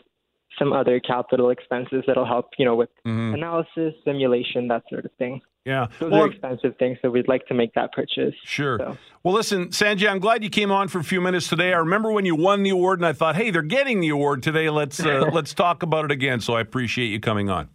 some 0.59 0.73
other 0.73 1.01
capital 1.01 1.51
expenses 1.51 2.05
that'll 2.07 2.27
help, 2.27 2.51
you 2.59 2.65
know, 2.65 2.77
with 2.77 2.91
mm-hmm. 3.07 3.35
analysis, 3.35 3.95
simulation, 4.05 4.69
that 4.69 4.83
sort 4.89 5.05
of 5.05 5.11
thing. 5.19 5.41
Yeah. 5.65 5.87
Those 6.01 6.11
well, 6.11 6.23
are 6.23 6.31
expensive 6.31 6.77
things, 6.79 6.99
so 7.03 7.11
we'd 7.11 7.29
like 7.29 7.47
to 7.47 7.55
make 7.55 7.73
that 7.75 7.93
purchase. 7.93 8.35
Sure. 8.45 8.79
So. 8.79 8.99
Well, 9.23 9.35
listen, 9.35 9.69
Sanjay, 9.69 10.09
I'm 10.09 10.19
glad 10.19 10.43
you 10.43 10.51
came 10.51 10.73
on 10.73 10.89
for 10.89 10.99
a 10.99 11.05
few 11.05 11.21
minutes 11.21 11.49
today. 11.49 11.73
I 11.73 11.79
remember 11.79 12.11
when 12.11 12.27
you 12.27 12.35
won 12.35 12.65
the 12.65 12.71
award, 12.71 12.99
and 12.99 13.07
I 13.07 13.13
thought, 13.13 13.37
hey, 13.37 13.51
they're 13.51 13.63
getting 13.63 14.01
the 14.01 14.09
award 14.09 14.43
today. 14.43 14.71
Let's 14.71 14.99
uh, 15.05 15.27
let's 15.33 15.55
talk 15.55 15.85
about 15.85 16.05
it 16.05 16.11
again. 16.11 16.41
So 16.41 16.55
I 16.55 16.61
appreciate 16.61 17.07
you 17.07 17.21
coming 17.21 17.49
on. 17.49 17.69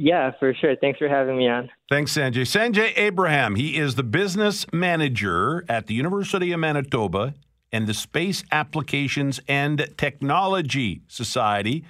Yeah, 0.00 0.30
for 0.38 0.54
sure. 0.54 0.76
Thanks 0.76 1.00
for 1.00 1.08
having 1.08 1.36
me 1.36 1.48
on. 1.48 1.70
Thanks, 1.90 2.16
Sanjay. 2.16 2.42
Sanjay 2.42 2.92
Abraham. 2.96 3.56
He 3.56 3.76
is 3.76 3.96
the 3.96 4.04
business 4.04 4.64
manager 4.72 5.64
at 5.68 5.88
the 5.88 5.94
University 5.94 6.52
of 6.52 6.60
Manitoba 6.60 7.34
and 7.72 7.88
the 7.88 7.94
Space 7.94 8.44
Applications 8.52 9.40
and 9.48 9.88
Technology 9.96 11.02
Society. 11.08 11.84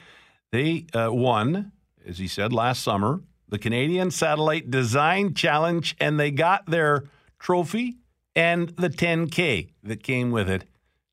They 0.53 0.87
uh, 0.95 1.11
won, 1.13 1.73
as 2.07 2.17
he 2.17 2.29
said, 2.29 2.51
last 2.51 2.83
summer, 2.83 3.21
the 3.47 3.59
Canadian 3.59 4.11
Satellite 4.11 4.71
Design 4.71 5.35
Challenge, 5.35 5.95
and 6.01 6.19
they 6.19 6.31
got 6.31 6.65
their 6.65 7.05
trophy 7.39 7.99
and 8.35 8.71
the 8.71 8.89
10K 8.89 9.69
that 9.83 10.03
came 10.03 10.31
with 10.31 10.49
it 10.49 10.65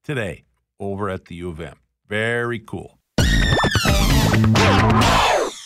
today 0.02 0.46
over 0.80 1.10
at 1.10 1.26
the 1.26 1.36
U 1.36 1.50
of 1.50 1.60
M. 1.60 1.76
Very 2.08 2.60
cool. 2.60 2.98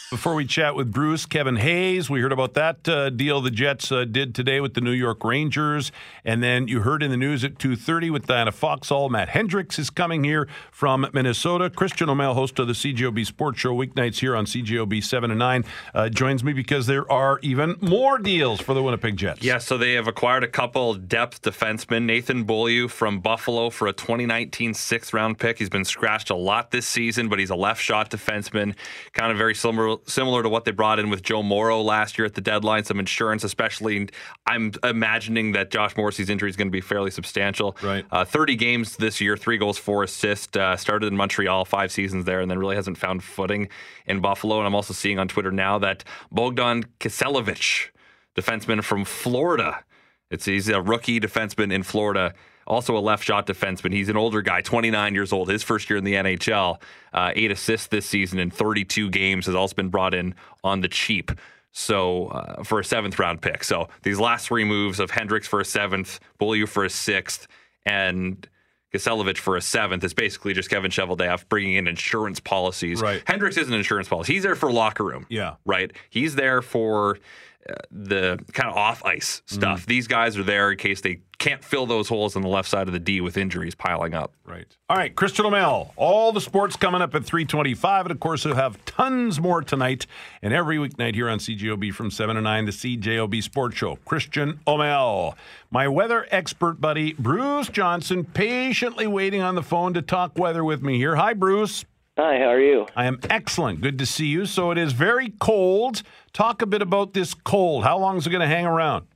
Before 0.10 0.34
we 0.34 0.44
chat 0.44 0.74
with 0.74 0.92
Bruce, 0.92 1.28
Kevin 1.28 1.58
Hayes, 1.58 2.10
we 2.10 2.20
heard 2.22 2.32
about 2.32 2.56
that 2.56 2.90
uh, 2.90 3.12
deal 3.12 3.42
the 3.42 3.52
Jets 3.52 3.92
uh, 3.92 4.06
did 4.06 4.34
today 4.34 4.60
with 4.60 4.74
the 4.74 4.82
New 4.82 4.90
York 4.92 5.24
Rangers, 5.24 5.92
and 6.26 6.42
then 6.42 6.68
you 6.68 6.80
heard 6.80 7.04
in 7.04 7.12
the 7.12 7.18
news 7.18 7.44
at 7.44 7.60
2:30 7.60 8.10
with 8.10 8.26
Diana 8.26 8.52
Foxall, 8.52 9.10
Matt 9.10 9.30
Hendricks 9.30 9.78
is 9.78 9.92
coming 9.92 10.24
here 10.24 10.48
from 10.72 11.08
Minnesota. 11.14 11.70
Christian 11.70 12.08
Aumell, 12.08 12.34
host 12.34 12.58
of 12.58 12.66
the 12.66 12.74
CJOB 12.74 13.24
Sports 13.24 13.60
Show 13.60 13.76
weeknights 13.76 14.18
here 14.18 14.36
on 14.36 14.46
CJOB 14.46 15.04
7 15.04 15.30
and 15.30 15.38
9, 15.38 15.66
uh, 15.94 16.10
joins 16.10 16.44
me 16.44 16.54
because 16.54 16.88
there 16.88 17.10
are 17.12 17.38
even 17.44 17.76
more 17.80 18.18
deals 18.18 18.60
for 18.60 18.74
the 18.74 18.82
Winnipeg 18.82 19.16
Jets. 19.16 19.44
Yeah, 19.44 19.60
so 19.60 19.78
they 19.78 19.94
have 19.94 20.08
acquired 20.08 20.44
a 20.44 20.48
couple 20.48 20.96
depth 20.96 21.44
defensemen. 21.44 22.06
Nathan 22.06 22.46
Beaulieu 22.46 22.88
from 22.88 23.20
Buffalo 23.20 23.70
for 23.70 23.88
a 23.88 23.94
2019 23.94 24.74
sixth 24.74 25.14
round 25.14 25.38
pick. 25.38 25.60
He's 25.60 25.70
been 25.70 25.86
scratched 25.86 26.32
a 26.32 26.36
lot 26.36 26.72
this 26.72 26.88
season, 26.88 27.30
but 27.30 27.38
he's 27.38 27.52
a 27.52 27.56
left 27.56 27.80
shot 27.80 28.10
defenseman, 28.10 28.74
kind 29.14 29.32
of 29.32 29.38
very 29.38 29.54
similar 29.54 29.99
similar 30.06 30.44
to 30.44 30.50
what 30.50 30.66
they 30.66 30.72
brought 30.72 31.00
in 31.00 31.10
with 31.10 31.22
Joe 31.22 31.44
Morrow 31.44 31.82
last 31.82 32.18
year 32.18 32.26
at 32.26 32.34
the 32.34 32.42
deadline, 32.42 32.84
some 32.84 33.00
insurance, 33.00 33.44
especially. 33.44 34.10
I'm 34.46 34.72
imagining 34.84 35.54
that 35.54 35.72
Josh 35.72 35.96
Morrissey's 35.96 36.30
injury 36.30 36.50
is 36.50 36.56
going 36.56 36.68
to 36.68 36.72
be 36.72 36.82
fairly 36.82 37.12
substantial. 37.12 37.78
Right. 37.82 38.06
Uh, 38.12 38.26
30 38.26 38.56
games 38.56 38.98
this 38.98 39.22
year, 39.22 39.38
three 39.38 39.58
goals, 39.58 39.78
four 39.78 40.04
assists. 40.04 40.56
Uh, 40.58 40.76
started 40.78 41.08
in 41.08 41.18
Montreal, 41.18 41.66
five 41.66 41.92
seasons 41.92 42.26
there, 42.26 42.42
and 42.42 42.50
then 42.50 42.60
really 42.60 42.76
hasn't 42.76 42.98
found 42.98 43.24
footing 43.24 43.70
in 44.06 44.20
Buffalo. 44.20 44.58
And 44.58 44.68
I'm 44.68 44.76
also 44.76 44.94
seeing 44.94 45.20
on 45.20 45.28
Twitter 45.28 45.52
now 45.52 45.80
that 45.80 46.04
Bogdan 46.32 46.86
Kiselevich, 47.00 47.90
defenseman 48.36 48.84
from 48.84 49.06
Florida, 49.06 49.84
it's 50.30 50.46
he's 50.46 50.70
a 50.70 50.82
rookie 50.82 51.20
defenseman 51.20 51.74
in 51.74 51.84
Florida 51.84 52.34
also 52.70 52.96
a 52.96 53.00
left 53.00 53.24
shot 53.24 53.48
defenseman. 53.48 53.92
He's 53.92 54.10
an 54.10 54.18
older 54.18 54.42
guy, 54.42 54.62
29 54.62 55.14
years 55.14 55.34
old. 55.34 55.50
His 55.50 55.64
first 55.64 55.90
year 55.90 55.98
in 55.98 56.04
the 56.04 56.14
NHL, 56.14 56.80
uh, 57.14 57.32
eight 57.36 57.52
assists 57.52 57.88
this 57.88 58.06
season 58.06 58.40
in 58.40 58.52
32 58.52 59.10
games, 59.10 59.48
has 59.48 59.56
also 59.56 59.76
been 59.76 59.90
brought 59.90 60.14
in 60.14 60.36
on 60.64 60.82
the 60.82 60.88
cheap. 60.88 61.32
So 61.72 62.28
uh, 62.28 62.64
for 62.64 62.80
a 62.80 62.84
seventh 62.84 63.20
round 63.20 63.42
pick. 63.42 63.64
So 63.64 63.90
these 64.04 64.20
last 64.20 64.48
three 64.48 64.64
moves 64.64 65.00
of 65.00 65.12
Hendricks 65.12 65.48
for 65.48 65.60
a 65.60 65.66
seventh, 65.66 66.20
Beaulieu 66.38 66.66
for 66.66 66.86
a 66.86 66.90
sixth, 66.90 67.48
and 67.86 68.48
Kiselevich 68.94 69.38
for 69.38 69.56
a 69.56 69.62
seventh 69.62 70.04
is 70.04 70.14
basically 70.14 70.54
just 70.54 70.70
Kevin 70.70 70.90
Cheveldayoff 70.90 71.48
bringing 71.48 71.76
in 71.76 71.88
insurance 71.88 72.40
policies. 72.40 73.02
Right. 73.02 73.22
Hendricks 73.28 73.58
is 73.58 73.68
an 73.68 73.76
insurance 73.76 74.08
policy. 74.08 74.34
He's 74.34 74.44
there 74.44 74.56
for 74.56 74.72
locker 74.72 75.04
room. 75.04 75.28
Yeah. 75.30 75.56
Right. 75.66 75.92
He's 76.10 76.36
there 76.36 76.62
for 76.62 77.20
the 77.92 78.40
kind 78.54 78.70
of 78.70 78.76
off 78.76 79.04
ice 79.04 79.42
stuff. 79.46 79.84
Mm. 79.84 79.86
These 79.88 80.08
guys 80.08 80.38
are 80.38 80.44
there 80.44 80.72
in 80.72 80.78
case 80.78 81.02
they 81.02 81.22
can't 81.38 81.64
fill 81.64 81.86
those 81.86 82.10
holes 82.10 82.36
on 82.36 82.42
the 82.42 82.48
left 82.48 82.68
side 82.68 82.88
of 82.88 82.94
the 82.94 83.00
D 83.00 83.22
with 83.22 83.38
injuries 83.38 83.74
piling 83.74 84.14
up. 84.14 84.34
Right. 84.46 84.66
All 84.90 84.98
right, 84.98 85.16
Christian 85.16 85.46
Aumell. 85.46 85.92
All 85.96 86.32
the 86.32 86.42
sports 86.42 86.76
coming 86.76 87.02
up 87.02 87.16
at 87.16 87.24
325. 87.24 88.08
And 88.08 88.12
of 88.12 88.20
course, 88.20 88.44
we'll 88.44 88.56
have 88.56 88.84
tons 88.86 89.40
more 89.40 89.62
tonight 89.62 90.06
and 90.42 90.54
every 90.54 90.78
weeknight 90.78 91.16
here 91.16 91.30
on 91.30 91.40
CJOB 91.40 91.94
from 91.94 92.12
7 92.12 92.36
to 92.36 92.42
9, 92.42 92.66
the 92.66 92.72
CJOB 92.72 93.42
Sports 93.42 93.78
Show. 93.78 93.98
Christian 94.06 94.60
Aumell. 94.68 95.36
My 95.72 95.88
weather 95.88 96.28
expert 96.32 96.82
buddy, 96.82 97.14
Bruce 97.14 97.70
Johnson, 97.70 98.26
patiently 98.26 99.08
waiting 99.08 99.42
on 99.42 99.56
the 99.56 99.64
phone 99.64 99.94
to 99.94 100.02
talk 100.02 100.38
weather 100.38 100.64
with 100.64 100.82
me 100.82 100.98
here. 100.98 101.16
Hi, 101.16 101.34
Bruce. 101.34 101.86
Hi, 102.22 102.38
how 102.38 102.48
are 102.48 102.60
you? 102.60 102.86
I 102.98 103.06
am 103.06 103.18
excellent. 103.30 103.80
Good 103.80 103.98
to 104.00 104.06
see 104.06 104.26
you. 104.26 104.46
So 104.46 104.72
it 104.72 104.78
is 104.78 104.92
very 104.92 105.30
cold. 105.40 106.04
Talk 106.34 106.62
a 106.62 106.66
bit 106.66 106.82
about 106.82 107.14
this 107.14 107.34
cold. 107.34 107.86
How 107.86 107.98
long 107.98 108.18
is 108.18 108.28
it 108.28 108.30
going 108.30 108.42
to 108.42 108.48
hang 108.48 108.66
around? 108.66 109.08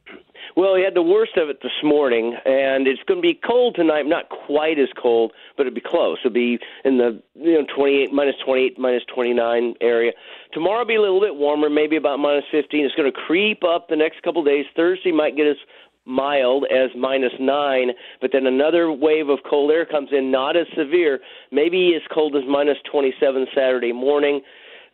Well, 0.56 0.76
we 0.76 0.84
had 0.84 0.94
the 0.94 1.02
worst 1.02 1.36
of 1.36 1.50
it 1.50 1.60
this 1.62 1.74
morning, 1.84 2.34
and 2.46 2.88
it's 2.88 3.02
going 3.06 3.18
to 3.18 3.22
be 3.22 3.34
cold 3.34 3.76
tonight. 3.76 4.06
Not 4.06 4.30
quite 4.30 4.80
as 4.80 4.88
cold, 5.02 5.34
but 5.58 5.68
it'll 5.68 5.76
be 5.76 5.82
close. 5.82 6.20
It'll 6.24 6.34
be 6.34 6.60
in 6.86 6.98
the 6.98 7.22
you 7.36 7.54
know 7.60 7.66
28, 7.76 8.14
minus 8.14 8.36
28, 8.46 8.80
minus 8.80 9.04
29 9.14 9.74
area. 9.82 10.14
Tomorrow 10.54 10.80
will 10.80 10.86
be 10.86 10.96
a 10.96 11.02
little 11.02 11.20
bit 11.20 11.36
warmer, 11.36 11.70
maybe 11.70 11.98
about 11.98 12.20
minus 12.20 12.46
15. 12.52 12.86
It's 12.86 12.96
going 12.96 13.12
to 13.12 13.20
creep 13.28 13.66
up 13.66 13.90
the 13.90 13.98
next 13.98 14.22
couple 14.22 14.44
of 14.44 14.48
days. 14.48 14.66
Thursday 14.78 15.12
might 15.12 15.36
get 15.36 15.48
us 15.48 15.58
mild 16.06 16.66
as 16.66 16.90
minus 16.98 17.34
nine, 17.40 17.92
but 18.22 18.32
then 18.34 18.46
another 18.46 18.92
wave 18.92 19.30
of 19.30 19.40
cold 19.50 19.72
air 19.72 19.86
comes 19.86 20.10
in, 20.12 20.32
not 20.32 20.58
as 20.58 20.68
severe, 20.78 21.20
maybe 21.52 21.94
as 21.96 22.02
cold 22.14 22.36
as 22.36 22.44
minus 22.48 22.78
27 22.92 23.48
Saturday 23.56 23.94
morning. 23.94 24.42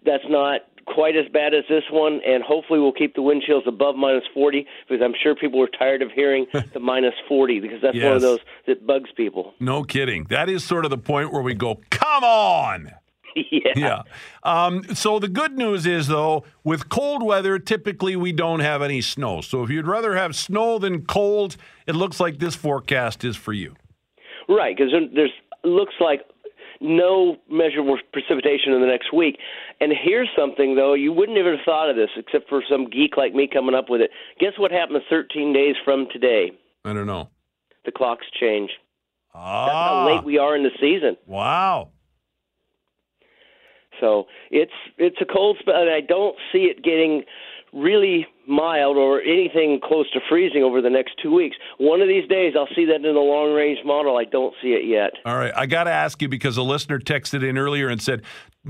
That's 0.05 0.23
not 0.29 0.61
quite 0.85 1.15
as 1.15 1.25
bad 1.31 1.53
as 1.53 1.63
this 1.69 1.83
one, 1.91 2.19
and 2.25 2.43
hopefully 2.43 2.79
we'll 2.79 2.91
keep 2.91 3.15
the 3.15 3.21
wind 3.21 3.43
chills 3.45 3.63
above 3.67 3.95
minus 3.95 4.23
40 4.33 4.65
because 4.87 5.03
I'm 5.03 5.13
sure 5.21 5.35
people 5.35 5.61
are 5.61 5.67
tired 5.67 6.01
of 6.01 6.11
hearing 6.11 6.47
the 6.73 6.79
minus 6.79 7.13
40 7.27 7.59
because 7.59 7.81
that's 7.81 7.95
yes. 7.95 8.05
one 8.05 8.15
of 8.15 8.21
those 8.21 8.39
that 8.67 8.85
bugs 8.85 9.09
people. 9.15 9.53
No 9.59 9.83
kidding. 9.83 10.25
That 10.25 10.49
is 10.49 10.63
sort 10.63 10.85
of 10.85 10.91
the 10.91 10.97
point 10.97 11.31
where 11.31 11.41
we 11.41 11.53
go, 11.53 11.79
come 11.89 12.23
on. 12.23 12.91
yeah. 13.51 13.73
Yeah. 13.75 14.01
Um, 14.43 14.83
so 14.95 15.19
the 15.19 15.27
good 15.27 15.57
news 15.57 15.85
is, 15.85 16.07
though, 16.07 16.43
with 16.63 16.89
cold 16.89 17.23
weather, 17.23 17.59
typically 17.59 18.15
we 18.15 18.31
don't 18.31 18.59
have 18.61 18.81
any 18.81 19.01
snow. 19.01 19.41
So 19.41 19.63
if 19.63 19.69
you'd 19.69 19.87
rather 19.87 20.15
have 20.15 20.35
snow 20.35 20.79
than 20.79 21.05
cold, 21.05 21.57
it 21.87 21.95
looks 21.95 22.19
like 22.19 22.39
this 22.39 22.55
forecast 22.55 23.23
is 23.23 23.35
for 23.35 23.53
you. 23.53 23.75
Right, 24.47 24.75
because 24.75 24.91
there's 25.13 25.31
looks 25.63 25.93
like 25.99 26.21
no 26.81 27.35
measurable 27.49 27.97
precipitation 28.13 28.73
in 28.73 28.81
the 28.81 28.87
next 28.87 29.13
week. 29.13 29.37
And 29.81 29.91
here's 29.91 30.29
something 30.37 30.75
though, 30.75 30.93
you 30.93 31.11
wouldn't 31.11 31.37
even 31.37 31.57
have 31.57 31.65
thought 31.65 31.89
of 31.89 31.95
this 31.95 32.09
except 32.15 32.47
for 32.49 32.63
some 32.69 32.89
geek 32.89 33.17
like 33.17 33.33
me 33.33 33.47
coming 33.51 33.75
up 33.75 33.89
with 33.89 34.01
it. 34.01 34.11
Guess 34.39 34.53
what 34.57 34.71
happens 34.71 35.03
13 35.09 35.53
days 35.53 35.75
from 35.83 36.07
today? 36.11 36.51
I 36.85 36.93
don't 36.93 37.07
know. 37.07 37.29
The 37.85 37.91
clocks 37.91 38.25
change. 38.39 38.71
Ah, 39.33 39.65
That's 39.65 39.75
how 39.75 40.15
late 40.15 40.23
we 40.23 40.37
are 40.37 40.55
in 40.55 40.63
the 40.63 40.71
season. 40.79 41.17
wow. 41.25 41.89
So 43.99 44.27
it's 44.51 44.71
it's 44.97 45.17
a 45.21 45.25
cold 45.25 45.57
spell, 45.59 45.81
and 45.81 45.89
I 45.89 46.01
don't 46.01 46.35
see 46.51 46.63
it 46.65 46.83
getting 46.83 47.23
really 47.73 48.27
mild 48.49 48.97
or 48.97 49.21
anything 49.21 49.79
close 49.81 50.09
to 50.11 50.19
freezing 50.27 50.63
over 50.63 50.81
the 50.81 50.89
next 50.89 51.13
two 51.21 51.33
weeks. 51.33 51.55
One 51.77 52.01
of 52.01 52.07
these 52.07 52.27
days, 52.27 52.53
I'll 52.57 52.67
see 52.75 52.85
that 52.85 52.95
in 52.95 53.01
the 53.03 53.11
long 53.11 53.53
range 53.53 53.79
model. 53.85 54.17
I 54.17 54.25
don't 54.25 54.53
see 54.61 54.69
it 54.69 54.85
yet. 54.85 55.11
All 55.25 55.37
right, 55.37 55.53
I 55.55 55.67
got 55.67 55.83
to 55.83 55.91
ask 55.91 56.21
you 56.21 56.27
because 56.27 56.57
a 56.57 56.63
listener 56.63 56.99
texted 56.99 57.47
in 57.47 57.57
earlier 57.57 57.87
and 57.89 58.01
said, 58.01 58.23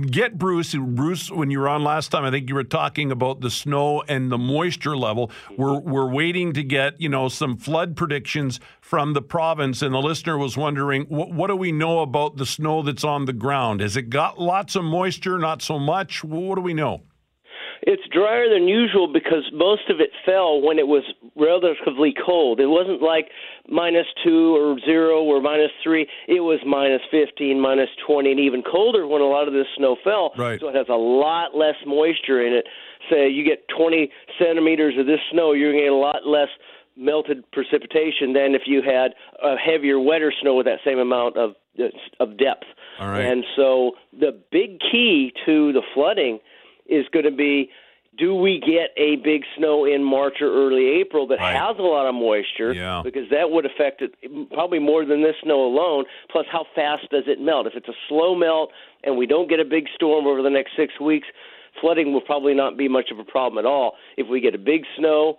"Get 0.05 0.37
Bruce." 0.37 0.75
Bruce, 0.75 1.31
when 1.31 1.49
you 1.49 1.59
were 1.59 1.69
on 1.69 1.83
last 1.83 2.09
time, 2.09 2.25
I 2.25 2.31
think 2.31 2.49
you 2.49 2.55
were 2.55 2.63
talking 2.63 3.11
about 3.11 3.41
the 3.41 3.49
snow 3.49 4.03
and 4.07 4.31
the 4.31 4.37
moisture 4.37 4.97
level. 4.97 5.31
We're 5.57 5.79
we're 5.79 6.11
waiting 6.11 6.53
to 6.53 6.63
get 6.63 6.99
you 6.99 7.09
know 7.09 7.29
some 7.29 7.57
flood 7.57 7.95
predictions 7.95 8.59
from 8.81 9.13
the 9.13 9.21
province, 9.21 9.81
and 9.81 9.93
the 9.93 9.99
listener 9.99 10.37
was 10.37 10.57
wondering 10.57 11.05
what 11.05 11.31
what 11.31 11.47
do 11.47 11.55
we 11.55 11.71
know 11.71 11.99
about 11.99 12.37
the 12.37 12.45
snow 12.45 12.81
that's 12.81 13.03
on 13.03 13.25
the 13.25 13.33
ground? 13.33 13.79
Has 13.79 13.95
it 13.95 14.09
got 14.09 14.39
lots 14.39 14.75
of 14.75 14.83
moisture? 14.83 15.39
Not 15.39 15.61
so 15.61 15.79
much. 15.79 16.23
What 16.23 16.55
do 16.55 16.61
we 16.61 16.73
know? 16.73 17.01
It's 17.81 18.03
drier 18.11 18.49
than 18.49 18.67
usual 18.67 19.11
because 19.11 19.49
most 19.53 19.89
of 19.89 19.99
it 19.99 20.09
fell 20.25 20.61
when 20.61 20.79
it 20.79 20.87
was 20.87 21.03
relatively 21.35 22.13
cold. 22.13 22.59
It 22.59 22.67
wasn't 22.67 23.01
like 23.01 23.29
minus 23.69 24.07
two 24.23 24.55
or 24.55 24.79
zero 24.85 25.23
or 25.23 25.41
minus 25.41 25.71
three. 25.83 26.07
It 26.27 26.41
was 26.41 26.59
minus 26.65 27.01
15, 27.11 27.59
minus 27.59 27.89
20, 28.05 28.31
and 28.31 28.39
even 28.39 28.63
colder 28.63 29.07
when 29.07 29.21
a 29.21 29.27
lot 29.27 29.47
of 29.47 29.53
this 29.53 29.67
snow 29.77 29.95
fell. 30.03 30.31
Right. 30.37 30.59
So 30.59 30.67
it 30.69 30.75
has 30.75 30.89
a 30.89 30.99
lot 30.99 31.55
less 31.55 31.75
moisture 31.85 32.45
in 32.45 32.53
it. 32.53 32.65
Say 33.09 33.29
you 33.29 33.45
get 33.45 33.67
20 33.75 34.11
centimeters 34.37 34.95
of 34.99 35.05
this 35.05 35.19
snow, 35.31 35.53
you're 35.53 35.71
going 35.71 35.83
to 35.83 35.89
get 35.89 35.93
a 35.93 35.95
lot 35.95 36.27
less 36.27 36.49
melted 36.97 37.49
precipitation 37.51 38.33
than 38.33 38.55
if 38.55 38.63
you 38.65 38.81
had 38.81 39.15
a 39.41 39.55
heavier, 39.55 39.99
wetter 39.99 40.33
snow 40.41 40.55
with 40.55 40.65
that 40.65 40.79
same 40.83 40.99
amount 40.99 41.37
of 41.37 41.55
of 42.19 42.37
depth. 42.37 42.65
Right. 42.99 43.21
And 43.21 43.45
so 43.55 43.93
the 44.11 44.37
big 44.51 44.79
key 44.79 45.31
to 45.45 45.71
the 45.71 45.81
flooding 45.93 46.39
is 46.89 47.05
going 47.11 47.25
to 47.25 47.31
be 47.31 47.69
do 48.17 48.35
we 48.35 48.59
get 48.59 48.89
a 48.97 49.15
big 49.23 49.43
snow 49.55 49.85
in 49.85 50.03
March 50.03 50.41
or 50.41 50.47
early 50.47 50.99
April 50.99 51.27
that 51.27 51.39
Right. 51.39 51.55
has 51.55 51.77
a 51.77 51.81
lot 51.83 52.05
of 52.07 52.15
moisture? 52.15 52.73
Yeah. 52.73 53.01
Because 53.03 53.29
that 53.29 53.51
would 53.51 53.65
affect 53.65 54.01
it 54.01 54.13
probably 54.51 54.79
more 54.79 55.05
than 55.05 55.21
this 55.21 55.35
snow 55.41 55.63
alone. 55.63 56.05
Plus, 56.29 56.45
how 56.51 56.65
fast 56.75 57.09
does 57.11 57.23
it 57.27 57.39
melt? 57.39 57.67
If 57.67 57.75
it's 57.75 57.87
a 57.87 57.93
slow 58.09 58.35
melt 58.35 58.71
and 59.03 59.15
we 59.15 59.25
don't 59.25 59.47
get 59.49 59.59
a 59.59 59.65
big 59.65 59.85
storm 59.95 60.27
over 60.27 60.41
the 60.41 60.49
next 60.49 60.71
six 60.75 60.99
weeks, 60.99 61.27
flooding 61.79 62.11
will 62.11 62.21
probably 62.21 62.53
not 62.53 62.77
be 62.77 62.87
much 62.89 63.09
of 63.11 63.19
a 63.19 63.23
problem 63.23 63.63
at 63.63 63.69
all. 63.69 63.93
If 64.17 64.27
we 64.27 64.41
get 64.41 64.55
a 64.55 64.59
big 64.59 64.83
snow 64.97 65.37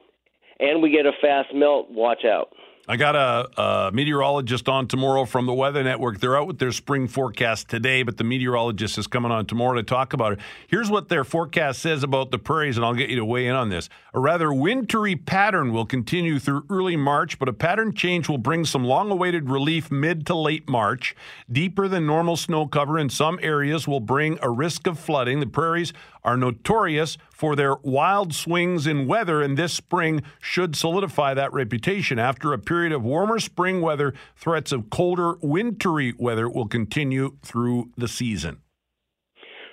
and 0.59 0.81
we 0.81 0.91
get 0.91 1.05
a 1.07 1.13
fast 1.21 1.53
melt, 1.53 1.91
watch 1.91 2.25
out. 2.25 2.51
I 2.89 2.97
got 2.97 3.15
a, 3.15 3.61
a 3.61 3.93
meteorologist 3.93 4.69
on 4.69 4.89
tomorrow 4.89 5.25
from 5.25 5.47
the 5.47 5.53
Weather 5.53 5.85
Network. 5.85 6.19
They're 6.19 6.37
out 6.37 6.47
with 6.47 6.59
their 6.59 6.73
spring 6.73 7.09
forecast 7.09 7.69
today, 7.69 8.03
but 8.03 8.17
the 8.17 8.25
meteorologist 8.25 8.97
is 8.97 9.07
coming 9.07 9.31
on 9.31 9.47
tomorrow 9.47 9.75
to 9.75 9.83
talk 9.83 10.13
about 10.13 10.33
it. 10.33 10.41
Here's 10.67 10.91
what 10.91 11.09
their 11.09 11.23
forecast 11.23 11.81
says 11.81 12.03
about 12.03 12.31
the 12.31 12.39
prairies, 12.39 12.77
and 12.77 12.85
I'll 12.85 12.95
get 12.95 13.11
you 13.11 13.17
to 13.17 13.25
weigh 13.25 13.47
in 13.47 13.55
on 13.55 13.69
this. 13.69 13.89
A 14.15 14.19
rather 14.19 14.53
wintry 14.53 15.15
pattern 15.15 15.73
will 15.73 15.87
continue 15.87 16.39
through 16.39 16.65
early 16.71 16.97
March, 16.97 17.39
but 17.39 17.49
a 17.49 17.53
pattern 17.53 17.95
change 17.95 18.29
will 18.29 18.39
bring 18.39 18.65
some 18.65 18.85
long 18.85 19.11
awaited 19.11 19.51
relief 19.51 19.91
mid 19.91 20.27
to 20.27 20.35
late 20.35 20.69
March. 20.69 21.15
Deeper 21.53 21.87
than 21.87 22.07
normal 22.07 22.37
snow 22.37 22.67
cover 22.67 22.99
in 22.99 23.11
some 23.11 23.39
areas 23.43 23.87
will 23.87 24.01
bring 24.01 24.39
a 24.43 24.51
risk 24.51 24.87
of 24.87 24.99
flooding. 24.99 25.39
The 25.39 25.47
prairies 25.47 25.93
are 26.25 26.37
notorious 26.37 27.17
for 27.31 27.57
their 27.57 27.77
wild 27.77 28.35
swings 28.35 28.87
in 28.87 29.07
weather, 29.07 29.43
and 29.43 29.57
this 29.57 29.73
spring 29.73 30.23
should 30.41 30.77
solidify 30.77 31.35
that 31.35 31.53
reputation. 31.53 32.19
After 32.19 32.53
a 32.53 32.59
period 32.59 32.93
of 32.93 33.03
warmer 33.03 33.39
spring 33.39 33.81
weather, 33.81 34.15
threats 34.37 34.73
of 34.73 34.91
colder, 34.91 35.35
wintry 35.41 36.15
weather 36.19 36.49
will 36.49 36.69
continue 36.69 37.37
through 37.43 37.91
the 37.97 38.09
season. 38.09 38.61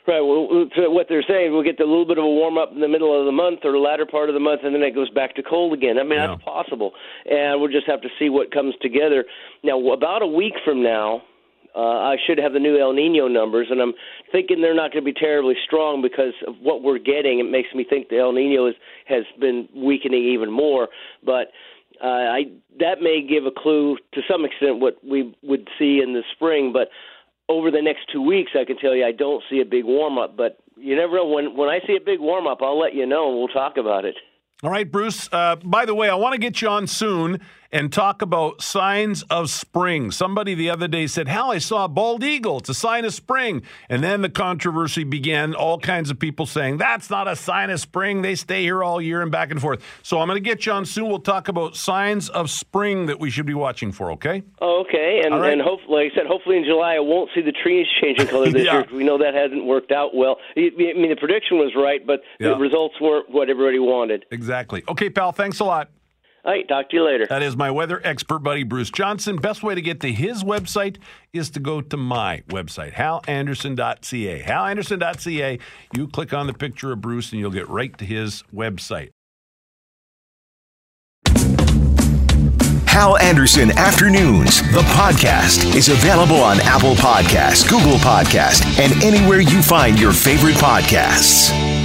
Right. 0.07 0.21
Well, 0.21 0.69
so 0.73 0.89
what 0.89 1.07
they're 1.09 1.25
saying, 1.27 1.51
we'll 1.51 1.63
get 1.63 1.81
a 1.81 1.83
little 1.83 2.05
bit 2.05 2.17
of 2.17 2.23
a 2.23 2.27
warm 2.27 2.57
up 2.57 2.71
in 2.71 2.79
the 2.79 2.87
middle 2.87 3.19
of 3.19 3.25
the 3.25 3.33
month 3.33 3.59
or 3.65 3.73
the 3.73 3.77
latter 3.77 4.05
part 4.05 4.29
of 4.29 4.33
the 4.35 4.39
month, 4.39 4.61
and 4.63 4.73
then 4.73 4.81
it 4.81 4.95
goes 4.95 5.09
back 5.09 5.35
to 5.35 5.43
cold 5.43 5.73
again. 5.73 5.99
I 5.99 6.03
mean, 6.03 6.13
Yeah. 6.13 6.27
that's 6.27 6.43
possible, 6.43 6.93
and 7.29 7.59
we'll 7.59 7.71
just 7.71 7.87
have 7.87 7.99
to 8.01 8.09
see 8.17 8.29
what 8.29 8.49
comes 8.51 8.73
together. 8.81 9.25
Now, 9.63 9.77
about 9.91 10.21
a 10.21 10.27
week 10.27 10.53
from 10.63 10.81
now, 10.81 11.23
uh, 11.77 12.09
I 12.09 12.15
should 12.25 12.39
have 12.39 12.53
the 12.53 12.59
new 12.59 12.79
El 12.79 12.93
Nino 12.93 13.27
numbers, 13.27 13.67
and 13.69 13.79
I'm 13.79 13.93
thinking 14.31 14.61
they're 14.61 14.73
not 14.73 14.91
going 14.91 15.05
to 15.05 15.13
be 15.13 15.17
terribly 15.17 15.53
strong 15.63 16.01
because 16.01 16.33
of 16.47 16.55
what 16.59 16.81
we're 16.81 16.97
getting. 16.97 17.39
It 17.39 17.49
makes 17.49 17.69
me 17.75 17.85
think 17.87 18.09
the 18.09 18.17
El 18.17 18.33
Nino 18.33 18.65
is, 18.65 18.75
has 19.05 19.23
been 19.39 19.69
weakening 19.75 20.23
even 20.23 20.51
more, 20.51 20.89
but. 21.23 21.51
Uh, 21.99 22.05
I 22.05 22.41
that 22.79 23.01
may 23.01 23.25
give 23.27 23.47
a 23.47 23.51
clue 23.51 23.97
to 24.13 24.21
some 24.29 24.45
extent 24.45 24.79
what 24.79 25.03
we 25.03 25.35
would 25.41 25.67
see 25.79 25.99
in 25.99 26.13
the 26.13 26.21
spring, 26.35 26.71
but 26.71 26.89
over 27.49 27.71
the 27.71 27.81
next 27.81 28.01
two 28.13 28.21
weeks, 28.21 28.51
I 28.53 28.65
can 28.65 28.77
tell 28.77 28.93
you 28.93 29.03
I 29.03 29.11
don't 29.11 29.43
see 29.49 29.61
a 29.61 29.65
big 29.65 29.83
warm 29.83 30.19
up. 30.19 30.37
But 30.37 30.59
you 30.75 30.95
never 30.95 31.15
know. 31.15 31.25
When 31.25 31.57
when 31.57 31.69
I 31.69 31.79
see 31.87 31.95
a 31.95 32.05
big 32.05 32.19
warm 32.19 32.45
up, 32.45 32.59
I'll 32.61 32.79
let 32.79 32.93
you 32.93 33.07
know, 33.07 33.29
and 33.29 33.37
we'll 33.39 33.47
talk 33.47 33.77
about 33.77 34.05
it. 34.05 34.15
All 34.61 34.69
right, 34.69 34.91
Bruce. 34.91 35.27
Uh, 35.31 35.55
by 35.55 35.85
the 35.85 35.95
way, 35.95 36.07
I 36.07 36.13
want 36.13 36.33
to 36.33 36.39
get 36.39 36.61
you 36.61 36.67
on 36.67 36.85
soon 36.85 37.41
and 37.71 37.91
talk 37.91 38.21
about 38.21 38.61
signs 38.61 39.23
of 39.23 39.49
spring. 39.49 40.11
Somebody 40.11 40.55
the 40.55 40.69
other 40.69 40.87
day 40.87 41.07
said, 41.07 41.27
Hal, 41.27 41.51
I 41.51 41.57
saw 41.57 41.85
a 41.85 41.87
bald 41.87 42.23
eagle. 42.23 42.59
It's 42.59 42.69
a 42.69 42.73
sign 42.73 43.05
of 43.05 43.13
spring. 43.13 43.61
And 43.89 44.03
then 44.03 44.21
the 44.21 44.29
controversy 44.29 45.03
began. 45.03 45.53
All 45.55 45.79
kinds 45.79 46.09
of 46.09 46.19
people 46.19 46.45
saying, 46.45 46.77
That's 46.77 47.09
not 47.09 47.27
a 47.27 47.35
sign 47.35 47.69
of 47.69 47.79
spring. 47.79 48.21
They 48.21 48.35
stay 48.35 48.63
here 48.63 48.83
all 48.83 49.01
year 49.01 49.21
and 49.21 49.31
back 49.31 49.51
and 49.51 49.61
forth. 49.61 49.83
So 50.03 50.19
I'm 50.19 50.27
going 50.27 50.41
to 50.41 50.49
get 50.49 50.65
you 50.65 50.71
on 50.71 50.85
soon. 50.85 51.07
We'll 51.09 51.19
talk 51.19 51.47
about 51.47 51.75
signs 51.75 52.29
of 52.29 52.49
spring 52.49 53.07
that 53.07 53.19
we 53.19 53.29
should 53.29 53.45
be 53.45 53.53
watching 53.53 53.91
for, 53.91 54.11
okay? 54.13 54.43
Okay, 54.61 55.21
and 55.23 55.39
right. 55.39 55.53
and 55.53 55.61
hopefully, 55.61 56.03
like 56.05 56.13
I 56.13 56.15
said, 56.15 56.27
hopefully 56.27 56.57
in 56.57 56.63
July 56.65 56.95
I 56.95 56.99
won't 56.99 57.29
see 57.35 57.41
the 57.41 57.51
trees 57.51 57.87
changing 58.01 58.27
color 58.27 58.49
this 58.51 58.65
Yeah. 58.65 58.73
year. 58.73 58.85
We 58.93 59.03
know 59.03 59.17
that 59.17 59.33
hasn't 59.33 59.65
worked 59.65 59.91
out 59.91 60.15
well. 60.15 60.37
I 60.55 60.69
I 60.77 60.93
mean, 60.93 61.09
the 61.09 61.15
prediction 61.15 61.57
was 61.57 61.73
right, 61.75 62.05
but 62.05 62.21
Yeah. 62.39 62.49
the 62.49 62.55
results 62.57 62.95
weren't 63.01 63.29
what 63.29 63.49
everybody 63.49 63.79
wanted. 63.79 64.25
Exactly. 64.31 64.83
Okay, 64.87 65.09
pal. 65.09 65.31
Thanks 65.31 65.59
a 65.59 65.63
lot. 65.65 65.89
All 66.47 66.53
right, 66.53 66.65
talk 66.65 66.89
to 66.91 66.95
you 66.95 67.03
later. 67.03 67.27
That 67.27 67.43
is 67.43 67.57
my 67.57 67.69
weather 67.69 67.99
expert 68.05 68.39
buddy, 68.39 68.63
Bruce 68.63 68.89
Johnson. 68.89 69.35
Best 69.35 69.63
way 69.63 69.75
to 69.75 69.81
get 69.81 69.99
to 69.99 70.13
his 70.13 70.45
website 70.45 70.95
is 71.33 71.49
to 71.49 71.59
go 71.59 71.81
to 71.81 71.97
my 71.97 72.41
website, 72.47 72.93
halanderson.ca. 72.93 74.43
Halanderson.ca. 74.43 75.59
You 75.93 76.07
click 76.07 76.33
on 76.33 76.47
the 76.47 76.53
picture 76.53 76.93
of 76.93 77.01
Bruce 77.01 77.33
and 77.33 77.41
you'll 77.41 77.51
get 77.51 77.67
right 77.67 77.97
to 77.97 78.05
his 78.05 78.45
website. 78.55 79.09
Hal 82.87 83.17
Anderson 83.17 83.77
Afternoons, 83.77 84.61
the 84.71 84.83
podcast, 84.95 85.75
is 85.75 85.89
available 85.89 86.37
on 86.41 86.61
Apple 86.61 86.95
Podcasts, 86.95 87.69
Google 87.69 87.97
Podcasts, 87.97 88.63
and 88.79 89.03
anywhere 89.03 89.41
you 89.41 89.61
find 89.61 89.99
your 89.99 90.13
favorite 90.13 90.55
podcasts. 90.55 91.76